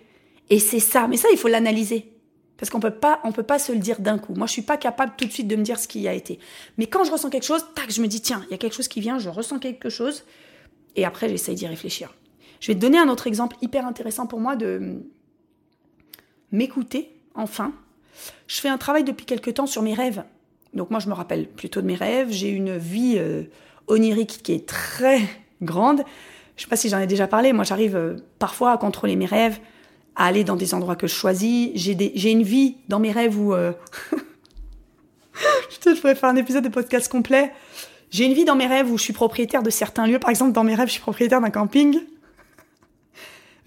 Et 0.50 0.58
c'est 0.58 0.80
ça. 0.80 1.08
Mais 1.08 1.18
ça, 1.18 1.28
il 1.32 1.38
faut 1.38 1.50
l'analyser. 1.50 2.17
Parce 2.58 2.70
qu'on 2.70 2.80
peut 2.80 2.92
pas, 2.92 3.22
peut 3.34 3.44
pas 3.44 3.60
se 3.60 3.72
le 3.72 3.80
dire 3.80 4.00
d'un 4.00 4.18
coup. 4.18 4.34
Moi, 4.34 4.48
je 4.48 4.54
suis 4.54 4.62
pas 4.62 4.78
capable 4.78 5.14
tout 5.16 5.26
de 5.26 5.32
suite 5.32 5.48
de 5.48 5.56
me 5.56 5.64
dire 5.64 5.80
ce 5.80 5.88
qui 5.88 6.08
a 6.08 6.14
été. 6.14 6.40
Mais 6.78 6.88
quand 6.88 7.04
je 7.04 7.12
ressens 7.12 7.30
quelque 7.30 7.46
chose, 7.46 7.64
tac, 7.76 7.92
je 7.92 8.02
me 8.02 8.08
dis 8.08 8.22
tiens, 8.22 8.44
il 8.48 8.52
y 8.52 8.54
a 8.56 8.58
quelque 8.58 8.76
chose 8.76 8.88
qui 8.88 9.00
vient, 9.00 9.20
je 9.20 9.30
ressens 9.30 9.60
quelque 9.60 9.90
chose, 9.90 10.24
et 10.96 11.06
après 11.06 11.30
j'essaye 11.30 11.56
d'y 11.56 11.68
réfléchir. 11.68 12.14
Je 12.60 12.68
vais 12.68 12.76
te 12.76 12.80
donner 12.80 12.98
un 12.98 13.10
autre 13.10 13.28
exemple 13.28 13.56
hyper 13.62 13.86
intéressant 13.86 14.26
pour 14.26 14.40
moi 14.40 14.56
de 14.56 15.04
m'écouter, 16.52 17.12
enfin. 17.36 17.74
Je 18.48 18.60
fais 18.60 18.70
un 18.70 18.78
travail 18.78 19.04
depuis 19.04 19.26
quelque 19.26 19.52
temps 19.52 19.68
sur 19.68 19.84
mes 19.84 19.94
rêves. 19.94 20.24
Donc 20.74 20.90
moi, 20.90 21.00
je 21.00 21.08
me 21.08 21.14
rappelle 21.14 21.48
plutôt 21.48 21.82
de 21.82 21.88
mes 21.88 21.96
rêves. 21.96 22.28
J'ai 22.32 22.50
une 22.50 22.78
vie 22.78 23.16
euh, 23.18 23.44
onirique 23.88 24.42
qui 24.44 24.54
est 24.54 24.68
très 24.68 25.22
grande. 25.62 26.04
Je 26.56 26.64
sais 26.64 26.68
pas 26.68 26.76
si 26.76 26.90
j'en 26.90 27.00
ai 27.00 27.08
déjà 27.08 27.28
parlé. 27.28 27.54
Moi, 27.54 27.64
j'arrive 27.64 27.96
euh, 27.96 28.16
parfois 28.40 28.72
à 28.72 28.78
contrôler 28.78 29.16
mes 29.16 29.26
rêves, 29.26 29.60
à 30.18 30.26
aller 30.26 30.44
dans 30.44 30.56
des 30.56 30.74
endroits 30.74 30.96
que 30.96 31.08
je 31.08 31.14
choisis. 31.14 31.72
J'ai 31.76 32.32
une 32.32 32.44
vie 32.44 32.78
dans 32.90 33.00
mes 33.00 33.12
rêves 33.12 33.40
où... 33.40 33.54
Euh... 33.54 33.72
je 35.86 36.02
pourrais 36.02 36.16
faire 36.16 36.30
un 36.30 36.36
épisode 36.36 36.64
de 36.64 36.70
podcast 36.70 37.10
complet. 37.10 37.54
J'ai 38.10 38.26
une 38.26 38.34
vie 38.34 38.44
dans 38.44 38.56
mes 38.56 38.68
rêves 38.68 38.92
où 38.92 38.98
je 38.98 39.04
suis 39.04 39.14
propriétaire 39.14 39.62
de 39.64 39.70
certains 39.70 40.08
lieux. 40.08 40.20
Par 40.20 40.32
exemple, 40.32 40.54
dans 40.54 40.64
mes 40.64 40.76
rêves, 40.76 40.88
je 40.88 40.94
suis 40.94 41.02
propriétaire 41.02 41.40
d'un 41.40 41.52
camping. 41.52 42.00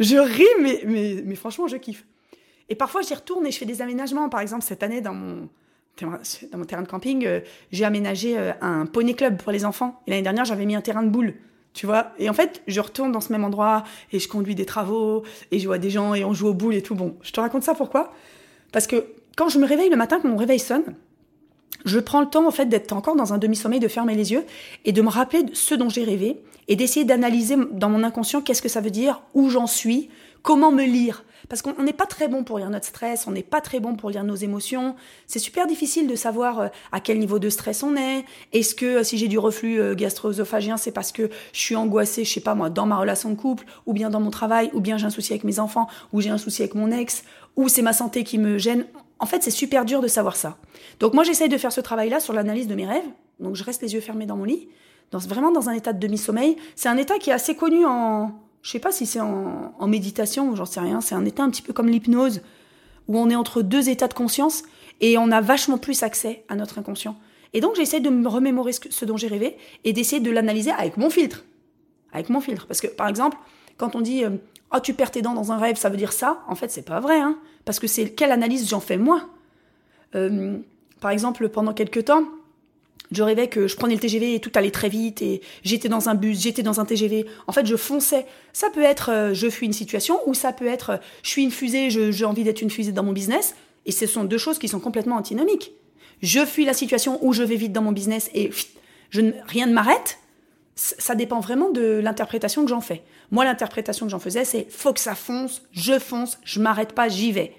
Je 0.00 0.16
ris, 0.16 0.44
mais, 0.60 0.82
mais, 0.86 1.22
mais 1.24 1.34
franchement, 1.36 1.68
je 1.68 1.76
kiffe. 1.76 2.04
Et 2.68 2.74
parfois, 2.74 3.02
j'y 3.02 3.14
retourne 3.14 3.46
et 3.46 3.52
je 3.52 3.58
fais 3.58 3.66
des 3.66 3.80
aménagements. 3.80 4.28
Par 4.28 4.40
exemple, 4.40 4.64
cette 4.64 4.82
année, 4.82 5.00
dans 5.00 5.14
mon, 5.14 5.48
dans 6.00 6.58
mon 6.58 6.64
terrain 6.64 6.82
de 6.82 6.88
camping, 6.88 7.26
euh, 7.26 7.40
j'ai 7.70 7.84
aménagé 7.84 8.36
euh, 8.36 8.52
un 8.60 8.86
poney 8.86 9.14
club 9.14 9.40
pour 9.40 9.52
les 9.52 9.64
enfants. 9.64 10.00
Et 10.06 10.10
l'année 10.10 10.22
dernière, 10.22 10.44
j'avais 10.44 10.64
mis 10.66 10.74
un 10.74 10.80
terrain 10.80 11.02
de 11.02 11.10
boules. 11.10 11.34
Tu 11.72 11.86
vois 11.86 12.12
Et 12.18 12.28
en 12.28 12.32
fait, 12.32 12.62
je 12.66 12.80
retourne 12.80 13.12
dans 13.12 13.20
ce 13.20 13.32
même 13.32 13.44
endroit 13.44 13.84
et 14.12 14.18
je 14.18 14.28
conduis 14.28 14.54
des 14.54 14.66
travaux 14.66 15.22
et 15.50 15.58
je 15.58 15.66
vois 15.66 15.78
des 15.78 15.90
gens 15.90 16.14
et 16.14 16.24
on 16.24 16.34
joue 16.34 16.48
aux 16.48 16.54
boules 16.54 16.74
et 16.74 16.82
tout. 16.82 16.94
Bon, 16.94 17.16
je 17.22 17.30
te 17.30 17.40
raconte 17.40 17.62
ça 17.62 17.74
pourquoi? 17.74 18.12
Parce 18.72 18.86
que 18.86 19.06
quand 19.36 19.48
je 19.48 19.58
me 19.58 19.66
réveille 19.66 19.90
le 19.90 19.96
matin, 19.96 20.18
quand 20.20 20.28
mon 20.28 20.36
réveil 20.36 20.58
sonne, 20.58 20.96
je 21.84 21.98
prends 21.98 22.20
le 22.20 22.28
temps 22.28 22.46
en 22.46 22.50
fait 22.50 22.66
d'être 22.66 22.92
encore 22.92 23.16
dans 23.16 23.32
un 23.32 23.38
demi-sommeil, 23.38 23.80
de 23.80 23.88
fermer 23.88 24.14
les 24.14 24.32
yeux 24.32 24.44
et 24.84 24.92
de 24.92 25.00
me 25.02 25.08
rappeler 25.08 25.44
de 25.44 25.54
ce 25.54 25.74
dont 25.74 25.88
j'ai 25.88 26.04
rêvé 26.04 26.40
et 26.68 26.76
d'essayer 26.76 27.04
d'analyser 27.04 27.56
dans 27.72 27.88
mon 27.88 28.02
inconscient 28.02 28.42
qu'est-ce 28.42 28.62
que 28.62 28.68
ça 28.68 28.80
veut 28.80 28.90
dire, 28.90 29.22
où 29.34 29.48
j'en 29.48 29.66
suis, 29.66 30.10
comment 30.42 30.72
me 30.72 30.84
lire. 30.84 31.24
Parce 31.48 31.62
qu'on 31.62 31.82
n'est 31.82 31.92
pas 31.92 32.06
très 32.06 32.28
bon 32.28 32.44
pour 32.44 32.58
lire 32.58 32.70
notre 32.70 32.86
stress, 32.86 33.26
on 33.26 33.32
n'est 33.32 33.42
pas 33.42 33.60
très 33.60 33.80
bon 33.80 33.96
pour 33.96 34.10
lire 34.10 34.24
nos 34.24 34.36
émotions. 34.36 34.94
C'est 35.26 35.38
super 35.38 35.66
difficile 35.66 36.06
de 36.06 36.14
savoir 36.14 36.60
euh, 36.60 36.68
à 36.92 37.00
quel 37.00 37.18
niveau 37.18 37.38
de 37.38 37.48
stress 37.48 37.82
on 37.82 37.96
est. 37.96 38.24
Est-ce 38.52 38.74
que 38.74 38.86
euh, 38.86 39.02
si 39.02 39.18
j'ai 39.18 39.28
du 39.28 39.38
reflux 39.38 39.80
euh, 39.80 39.94
gastro-œsophagien, 39.94 40.76
c'est 40.76 40.92
parce 40.92 41.12
que 41.12 41.30
je 41.52 41.58
suis 41.58 41.76
angoissée, 41.76 42.24
je 42.24 42.32
sais 42.32 42.40
pas 42.40 42.54
moi, 42.54 42.70
dans 42.70 42.86
ma 42.86 42.96
relation 42.96 43.30
de 43.30 43.34
couple, 43.34 43.64
ou 43.86 43.92
bien 43.92 44.10
dans 44.10 44.20
mon 44.20 44.30
travail, 44.30 44.70
ou 44.74 44.80
bien 44.80 44.98
j'ai 44.98 45.06
un 45.06 45.10
souci 45.10 45.32
avec 45.32 45.44
mes 45.44 45.58
enfants, 45.58 45.88
ou 46.12 46.20
j'ai 46.20 46.30
un 46.30 46.38
souci 46.38 46.62
avec 46.62 46.74
mon 46.74 46.90
ex, 46.90 47.24
ou 47.56 47.68
c'est 47.68 47.82
ma 47.82 47.92
santé 47.92 48.24
qui 48.24 48.38
me 48.38 48.58
gêne. 48.58 48.86
En 49.18 49.26
fait, 49.26 49.42
c'est 49.42 49.50
super 49.50 49.84
dur 49.84 50.00
de 50.00 50.08
savoir 50.08 50.36
ça. 50.36 50.56
Donc 50.98 51.14
moi, 51.14 51.24
j'essaye 51.24 51.48
de 51.48 51.58
faire 51.58 51.72
ce 51.72 51.80
travail-là 51.80 52.20
sur 52.20 52.32
l'analyse 52.32 52.68
de 52.68 52.74
mes 52.74 52.86
rêves. 52.86 53.04
Donc 53.38 53.54
je 53.54 53.64
reste 53.64 53.82
les 53.82 53.94
yeux 53.94 54.00
fermés 54.00 54.26
dans 54.26 54.36
mon 54.36 54.44
lit, 54.44 54.68
dans, 55.10 55.18
vraiment 55.18 55.50
dans 55.50 55.68
un 55.68 55.72
état 55.72 55.92
de 55.92 55.98
demi-sommeil. 55.98 56.56
C'est 56.76 56.88
un 56.88 56.96
état 56.96 57.18
qui 57.18 57.30
est 57.30 57.34
assez 57.34 57.54
connu 57.54 57.84
en, 57.84 58.32
je 58.62 58.70
sais 58.70 58.78
pas 58.78 58.92
si 58.92 59.06
c'est 59.06 59.20
en, 59.20 59.86
méditation 59.86 60.50
ou 60.50 60.56
j'en 60.56 60.66
sais 60.66 60.80
rien, 60.80 61.00
c'est 61.00 61.14
un 61.14 61.24
état 61.24 61.42
un 61.42 61.50
petit 61.50 61.62
peu 61.62 61.72
comme 61.72 61.88
l'hypnose, 61.88 62.42
où 63.08 63.18
on 63.18 63.30
est 63.30 63.36
entre 63.36 63.62
deux 63.62 63.88
états 63.88 64.08
de 64.08 64.14
conscience 64.14 64.62
et 65.00 65.18
on 65.18 65.30
a 65.30 65.40
vachement 65.40 65.78
plus 65.78 66.02
accès 66.02 66.44
à 66.48 66.56
notre 66.56 66.78
inconscient. 66.78 67.16
Et 67.52 67.60
donc 67.60 67.74
j'essaie 67.76 68.00
de 68.00 68.10
me 68.10 68.28
remémorer 68.28 68.72
ce, 68.72 69.04
dont 69.04 69.16
j'ai 69.16 69.26
rêvé 69.26 69.56
et 69.84 69.92
d'essayer 69.92 70.20
de 70.20 70.30
l'analyser 70.30 70.70
avec 70.70 70.96
mon 70.96 71.10
filtre. 71.10 71.44
Avec 72.12 72.28
mon 72.28 72.40
filtre. 72.40 72.66
Parce 72.66 72.80
que 72.80 72.86
par 72.86 73.08
exemple, 73.08 73.36
quand 73.76 73.96
on 73.96 74.00
dit 74.00 74.24
Oh, 74.72 74.78
tu 74.80 74.94
perds 74.94 75.10
tes 75.10 75.22
dents 75.22 75.34
dans 75.34 75.50
un 75.50 75.58
rêve, 75.58 75.76
ça 75.76 75.88
veut 75.88 75.96
dire 75.96 76.12
ça, 76.12 76.44
en 76.46 76.54
fait 76.54 76.70
c'est 76.70 76.84
pas 76.84 77.00
vrai, 77.00 77.18
hein, 77.18 77.36
parce 77.64 77.80
que 77.80 77.88
c'est 77.88 78.10
quelle 78.10 78.30
analyse 78.30 78.68
j'en 78.68 78.78
fais 78.78 78.98
moi? 78.98 79.28
Euh, 80.14 80.58
par 81.00 81.10
exemple, 81.10 81.48
pendant 81.48 81.72
quelques 81.72 82.04
temps, 82.04 82.24
je 83.12 83.22
rêvais 83.22 83.48
que 83.48 83.66
je 83.66 83.76
prenais 83.76 83.94
le 83.94 84.00
TGV 84.00 84.34
et 84.34 84.40
tout 84.40 84.52
allait 84.54 84.70
très 84.70 84.88
vite 84.88 85.20
et 85.20 85.40
j'étais 85.64 85.88
dans 85.88 86.08
un 86.08 86.14
bus, 86.14 86.40
j'étais 86.40 86.62
dans 86.62 86.80
un 86.80 86.84
TGV. 86.84 87.26
En 87.46 87.52
fait, 87.52 87.66
je 87.66 87.76
fonçais. 87.76 88.26
Ça 88.52 88.70
peut 88.70 88.82
être 88.82 89.10
euh, 89.10 89.34
je 89.34 89.48
fuis 89.50 89.66
une 89.66 89.72
situation 89.72 90.20
ou 90.26 90.34
ça 90.34 90.52
peut 90.52 90.66
être 90.66 90.90
euh, 90.90 90.96
je 91.22 91.30
suis 91.30 91.42
une 91.42 91.50
fusée, 91.50 91.90
j'ai 91.90 92.24
envie 92.24 92.44
d'être 92.44 92.62
une 92.62 92.70
fusée 92.70 92.92
dans 92.92 93.02
mon 93.02 93.12
business. 93.12 93.56
Et 93.86 93.92
ce 93.92 94.06
sont 94.06 94.24
deux 94.24 94.38
choses 94.38 94.58
qui 94.58 94.68
sont 94.68 94.78
complètement 94.78 95.16
antinomiques. 95.16 95.72
Je 96.22 96.44
fuis 96.44 96.64
la 96.64 96.74
situation 96.74 97.18
où 97.24 97.32
je 97.32 97.42
vais 97.42 97.56
vite 97.56 97.72
dans 97.72 97.82
mon 97.82 97.92
business 97.92 98.30
et 98.34 98.50
je, 99.10 99.22
rien 99.46 99.66
ne 99.66 99.72
m'arrête. 99.72 100.18
Ça 100.76 101.14
dépend 101.14 101.40
vraiment 101.40 101.70
de 101.70 102.00
l'interprétation 102.02 102.62
que 102.62 102.70
j'en 102.70 102.80
fais. 102.80 103.02
Moi, 103.30 103.44
l'interprétation 103.44 104.06
que 104.06 104.12
j'en 104.12 104.18
faisais, 104.18 104.44
c'est 104.44 104.70
faut 104.70 104.92
que 104.92 105.00
ça 105.00 105.14
fonce, 105.14 105.62
je 105.72 105.98
fonce, 105.98 106.38
je 106.44 106.60
m'arrête 106.60 106.92
pas, 106.92 107.08
j'y 107.08 107.32
vais. 107.32 107.52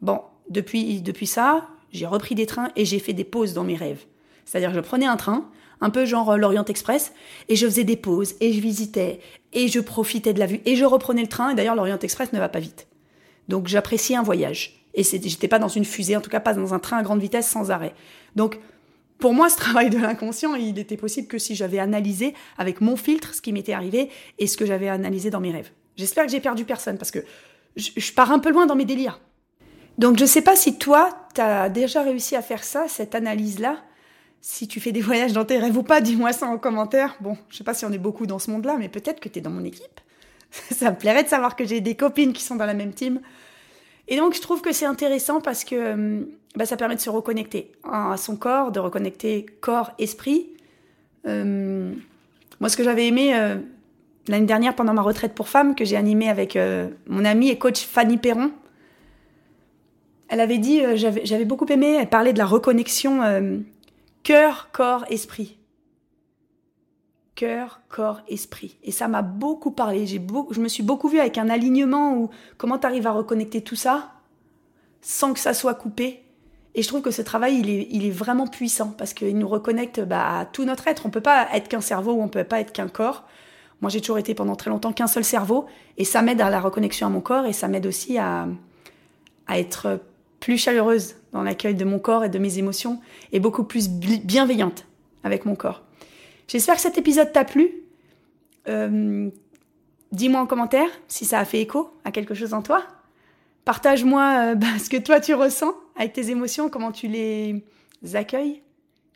Bon, 0.00 0.20
depuis, 0.50 1.00
depuis 1.00 1.26
ça, 1.26 1.68
j'ai 1.92 2.06
repris 2.06 2.34
des 2.34 2.46
trains 2.46 2.70
et 2.76 2.84
j'ai 2.84 2.98
fait 2.98 3.12
des 3.12 3.24
pauses 3.24 3.54
dans 3.54 3.64
mes 3.64 3.76
rêves. 3.76 4.04
C'est-à-dire 4.46 4.72
je 4.72 4.80
prenais 4.80 5.04
un 5.04 5.16
train, 5.16 5.50
un 5.82 5.90
peu 5.90 6.06
genre 6.06 6.30
euh, 6.30 6.36
l'Orient 6.38 6.64
Express, 6.64 7.12
et 7.50 7.56
je 7.56 7.66
faisais 7.66 7.84
des 7.84 7.96
pauses, 7.96 8.34
et 8.40 8.54
je 8.54 8.60
visitais, 8.60 9.20
et 9.52 9.68
je 9.68 9.80
profitais 9.80 10.32
de 10.32 10.38
la 10.38 10.46
vue, 10.46 10.60
et 10.64 10.76
je 10.76 10.86
reprenais 10.86 11.22
le 11.22 11.28
train, 11.28 11.50
et 11.50 11.54
d'ailleurs 11.54 11.74
l'Orient 11.74 11.98
Express 11.98 12.32
ne 12.32 12.38
va 12.38 12.48
pas 12.48 12.60
vite. 12.60 12.86
Donc 13.48 13.68
j'appréciais 13.68 14.16
un 14.16 14.22
voyage. 14.22 14.82
Et 14.94 15.02
j'étais 15.02 15.48
pas 15.48 15.58
dans 15.58 15.68
une 15.68 15.84
fusée, 15.84 16.16
en 16.16 16.22
tout 16.22 16.30
cas 16.30 16.40
pas 16.40 16.54
dans 16.54 16.72
un 16.72 16.78
train 16.78 16.96
à 16.96 17.02
grande 17.02 17.20
vitesse 17.20 17.46
sans 17.46 17.70
arrêt. 17.70 17.94
Donc 18.34 18.58
pour 19.18 19.34
moi, 19.34 19.48
ce 19.48 19.56
travail 19.58 19.90
de 19.90 19.98
l'inconscient, 19.98 20.54
il 20.54 20.78
était 20.78 20.96
possible 20.96 21.28
que 21.28 21.38
si 21.38 21.54
j'avais 21.54 21.78
analysé 21.78 22.34
avec 22.58 22.80
mon 22.80 22.96
filtre 22.96 23.34
ce 23.34 23.42
qui 23.42 23.52
m'était 23.52 23.72
arrivé 23.72 24.10
et 24.38 24.46
ce 24.46 24.56
que 24.56 24.66
j'avais 24.66 24.88
analysé 24.88 25.30
dans 25.30 25.40
mes 25.40 25.52
rêves. 25.52 25.70
J'espère 25.96 26.26
que 26.26 26.32
j'ai 26.32 26.40
perdu 26.40 26.64
personne 26.64 26.98
parce 26.98 27.10
que 27.10 27.20
je, 27.76 28.12
pars 28.12 28.32
un 28.32 28.38
peu 28.38 28.50
loin 28.50 28.66
dans 28.66 28.76
mes 28.76 28.84
délires. 28.84 29.20
Donc 29.98 30.18
je 30.18 30.24
sais 30.24 30.42
pas 30.42 30.56
si 30.56 30.78
toi, 30.78 31.10
tu 31.34 31.40
as 31.40 31.68
déjà 31.68 32.02
réussi 32.02 32.36
à 32.36 32.42
faire 32.42 32.64
ça, 32.64 32.86
cette 32.88 33.14
analyse-là, 33.14 33.82
si 34.48 34.68
tu 34.68 34.78
fais 34.78 34.92
des 34.92 35.00
voyages 35.00 35.32
dans 35.32 35.44
tes 35.44 35.58
rêves 35.58 35.76
ou 35.76 35.82
pas, 35.82 36.00
dis-moi 36.00 36.32
ça 36.32 36.46
en 36.46 36.56
commentaire. 36.56 37.16
Bon, 37.20 37.36
je 37.50 37.56
sais 37.56 37.64
pas 37.64 37.74
si 37.74 37.84
on 37.84 37.90
est 37.90 37.98
beaucoup 37.98 38.26
dans 38.26 38.38
ce 38.38 38.48
monde-là, 38.52 38.76
mais 38.78 38.88
peut-être 38.88 39.18
que 39.18 39.28
tu 39.28 39.40
es 39.40 39.42
dans 39.42 39.50
mon 39.50 39.64
équipe. 39.64 40.00
ça 40.70 40.92
me 40.92 40.96
plairait 40.96 41.24
de 41.24 41.28
savoir 41.28 41.56
que 41.56 41.64
j'ai 41.64 41.80
des 41.80 41.96
copines 41.96 42.32
qui 42.32 42.44
sont 42.44 42.54
dans 42.54 42.64
la 42.64 42.72
même 42.72 42.92
team. 42.92 43.20
Et 44.06 44.16
donc, 44.16 44.36
je 44.36 44.40
trouve 44.40 44.62
que 44.62 44.70
c'est 44.70 44.86
intéressant 44.86 45.40
parce 45.40 45.64
que 45.64 45.74
euh, 45.74 46.24
bah, 46.54 46.64
ça 46.64 46.76
permet 46.76 46.94
de 46.94 47.00
se 47.00 47.10
reconnecter 47.10 47.72
à 47.82 48.16
son 48.16 48.36
corps, 48.36 48.70
de 48.70 48.78
reconnecter 48.78 49.46
corps-esprit. 49.60 50.46
Euh, 51.26 51.92
moi, 52.60 52.68
ce 52.68 52.76
que 52.76 52.84
j'avais 52.84 53.08
aimé 53.08 53.34
euh, 53.34 53.56
l'année 54.28 54.46
dernière 54.46 54.76
pendant 54.76 54.94
ma 54.94 55.02
retraite 55.02 55.34
pour 55.34 55.48
femmes, 55.48 55.74
que 55.74 55.84
j'ai 55.84 55.96
animée 55.96 56.28
avec 56.28 56.56
mon 57.08 57.24
amie 57.24 57.48
et 57.48 57.58
coach 57.58 57.84
Fanny 57.84 58.16
Perron, 58.16 58.52
elle 60.28 60.40
avait 60.40 60.58
dit, 60.58 60.82
j'avais 60.94 61.44
beaucoup 61.44 61.66
aimé, 61.66 61.98
elle 62.00 62.08
parlait 62.08 62.32
de 62.32 62.38
la 62.38 62.46
reconnexion 62.46 63.22
Cœur, 64.26 64.70
corps, 64.72 65.04
esprit. 65.08 65.56
Cœur, 67.36 67.80
corps, 67.88 68.22
esprit. 68.26 68.76
Et 68.82 68.90
ça 68.90 69.06
m'a 69.06 69.22
beaucoup 69.22 69.70
parlé. 69.70 70.04
J'ai 70.04 70.20
je 70.50 70.60
me 70.60 70.66
suis 70.66 70.82
beaucoup 70.82 71.06
vue 71.06 71.20
avec 71.20 71.38
un 71.38 71.48
alignement 71.48 72.12
où 72.16 72.30
comment 72.56 72.76
tu 72.76 72.88
arrives 72.88 73.06
à 73.06 73.12
reconnecter 73.12 73.62
tout 73.62 73.76
ça 73.76 74.14
sans 75.00 75.32
que 75.32 75.38
ça 75.38 75.54
soit 75.54 75.74
coupé. 75.74 76.24
Et 76.74 76.82
je 76.82 76.88
trouve 76.88 77.02
que 77.02 77.12
ce 77.12 77.22
travail, 77.22 77.60
il 77.60 78.04
est, 78.04 78.10
vraiment 78.10 78.48
puissant 78.48 78.88
parce 78.98 79.14
qu'il 79.14 79.38
nous 79.38 79.46
reconnecte 79.46 80.00
bah, 80.00 80.40
à 80.40 80.44
tout 80.44 80.64
notre 80.64 80.88
être. 80.88 81.06
On 81.06 81.10
peut 81.10 81.20
pas 81.20 81.46
être 81.52 81.68
qu'un 81.68 81.80
cerveau 81.80 82.14
ou 82.14 82.20
on 82.20 82.26
peut 82.26 82.42
pas 82.42 82.58
être 82.58 82.72
qu'un 82.72 82.88
corps. 82.88 83.28
Moi, 83.80 83.92
j'ai 83.92 84.00
toujours 84.00 84.18
été 84.18 84.34
pendant 84.34 84.56
très 84.56 84.70
longtemps 84.70 84.92
qu'un 84.92 85.06
seul 85.06 85.22
cerveau 85.22 85.66
et 85.98 86.04
ça 86.04 86.22
m'aide 86.22 86.40
à 86.40 86.50
la 86.50 86.58
reconnexion 86.58 87.06
à 87.06 87.10
mon 87.10 87.20
corps 87.20 87.46
et 87.46 87.52
ça 87.52 87.68
m'aide 87.68 87.86
aussi 87.86 88.18
à 88.18 88.48
être 89.50 90.00
plus 90.46 90.58
chaleureuse 90.58 91.16
dans 91.32 91.42
l'accueil 91.42 91.74
de 91.74 91.84
mon 91.84 91.98
corps 91.98 92.24
et 92.24 92.28
de 92.28 92.38
mes 92.38 92.58
émotions 92.58 93.00
et 93.32 93.40
beaucoup 93.40 93.64
plus 93.64 93.88
bienveillante 93.88 94.86
avec 95.24 95.44
mon 95.44 95.56
corps. 95.56 95.82
J'espère 96.46 96.76
que 96.76 96.82
cet 96.82 96.96
épisode 96.96 97.32
t'a 97.32 97.44
plu. 97.44 97.82
Euh, 98.68 99.28
dis-moi 100.12 100.40
en 100.40 100.46
commentaire 100.46 100.86
si 101.08 101.24
ça 101.24 101.40
a 101.40 101.44
fait 101.44 101.60
écho 101.60 101.90
à 102.04 102.12
quelque 102.12 102.32
chose 102.32 102.54
en 102.54 102.62
toi. 102.62 102.86
Partage-moi 103.64 104.52
euh, 104.52 104.54
bah, 104.54 104.78
ce 104.78 104.88
que 104.88 104.98
toi 104.98 105.18
tu 105.18 105.34
ressens 105.34 105.74
avec 105.96 106.12
tes 106.12 106.30
émotions, 106.30 106.70
comment 106.70 106.92
tu 106.92 107.08
les 107.08 107.64
accueilles, 108.14 108.62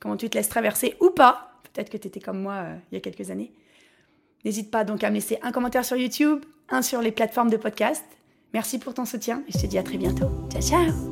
comment 0.00 0.16
tu 0.16 0.28
te 0.28 0.37
laisses 0.37 0.49
traverser 0.49 0.96
ou 1.00 1.10
pas. 1.10 1.52
Peut-être 1.72 1.90
que 1.90 1.96
tu 1.96 2.08
étais 2.08 2.18
comme 2.18 2.42
moi 2.42 2.54
euh, 2.54 2.76
il 2.90 2.96
y 2.96 2.99
a 2.99 3.00
quelques 3.00 3.30
années. 3.30 3.52
N'hésite 4.44 4.72
pas 4.72 4.82
donc 4.82 5.04
à 5.04 5.10
me 5.10 5.14
laisser 5.14 5.38
un 5.42 5.52
commentaire 5.52 5.84
sur 5.84 5.96
YouTube, 5.96 6.44
un 6.70 6.82
sur 6.82 7.00
les 7.00 7.12
plateformes 7.12 7.50
de 7.50 7.56
podcast. 7.56 8.04
Merci 8.52 8.80
pour 8.80 8.94
ton 8.94 9.04
soutien 9.04 9.44
et 9.46 9.52
je 9.52 9.58
te 9.58 9.66
dis 9.66 9.78
à 9.78 9.84
très 9.84 9.96
bientôt. 9.96 10.28
Ciao 10.50 10.60
ciao 10.60 11.09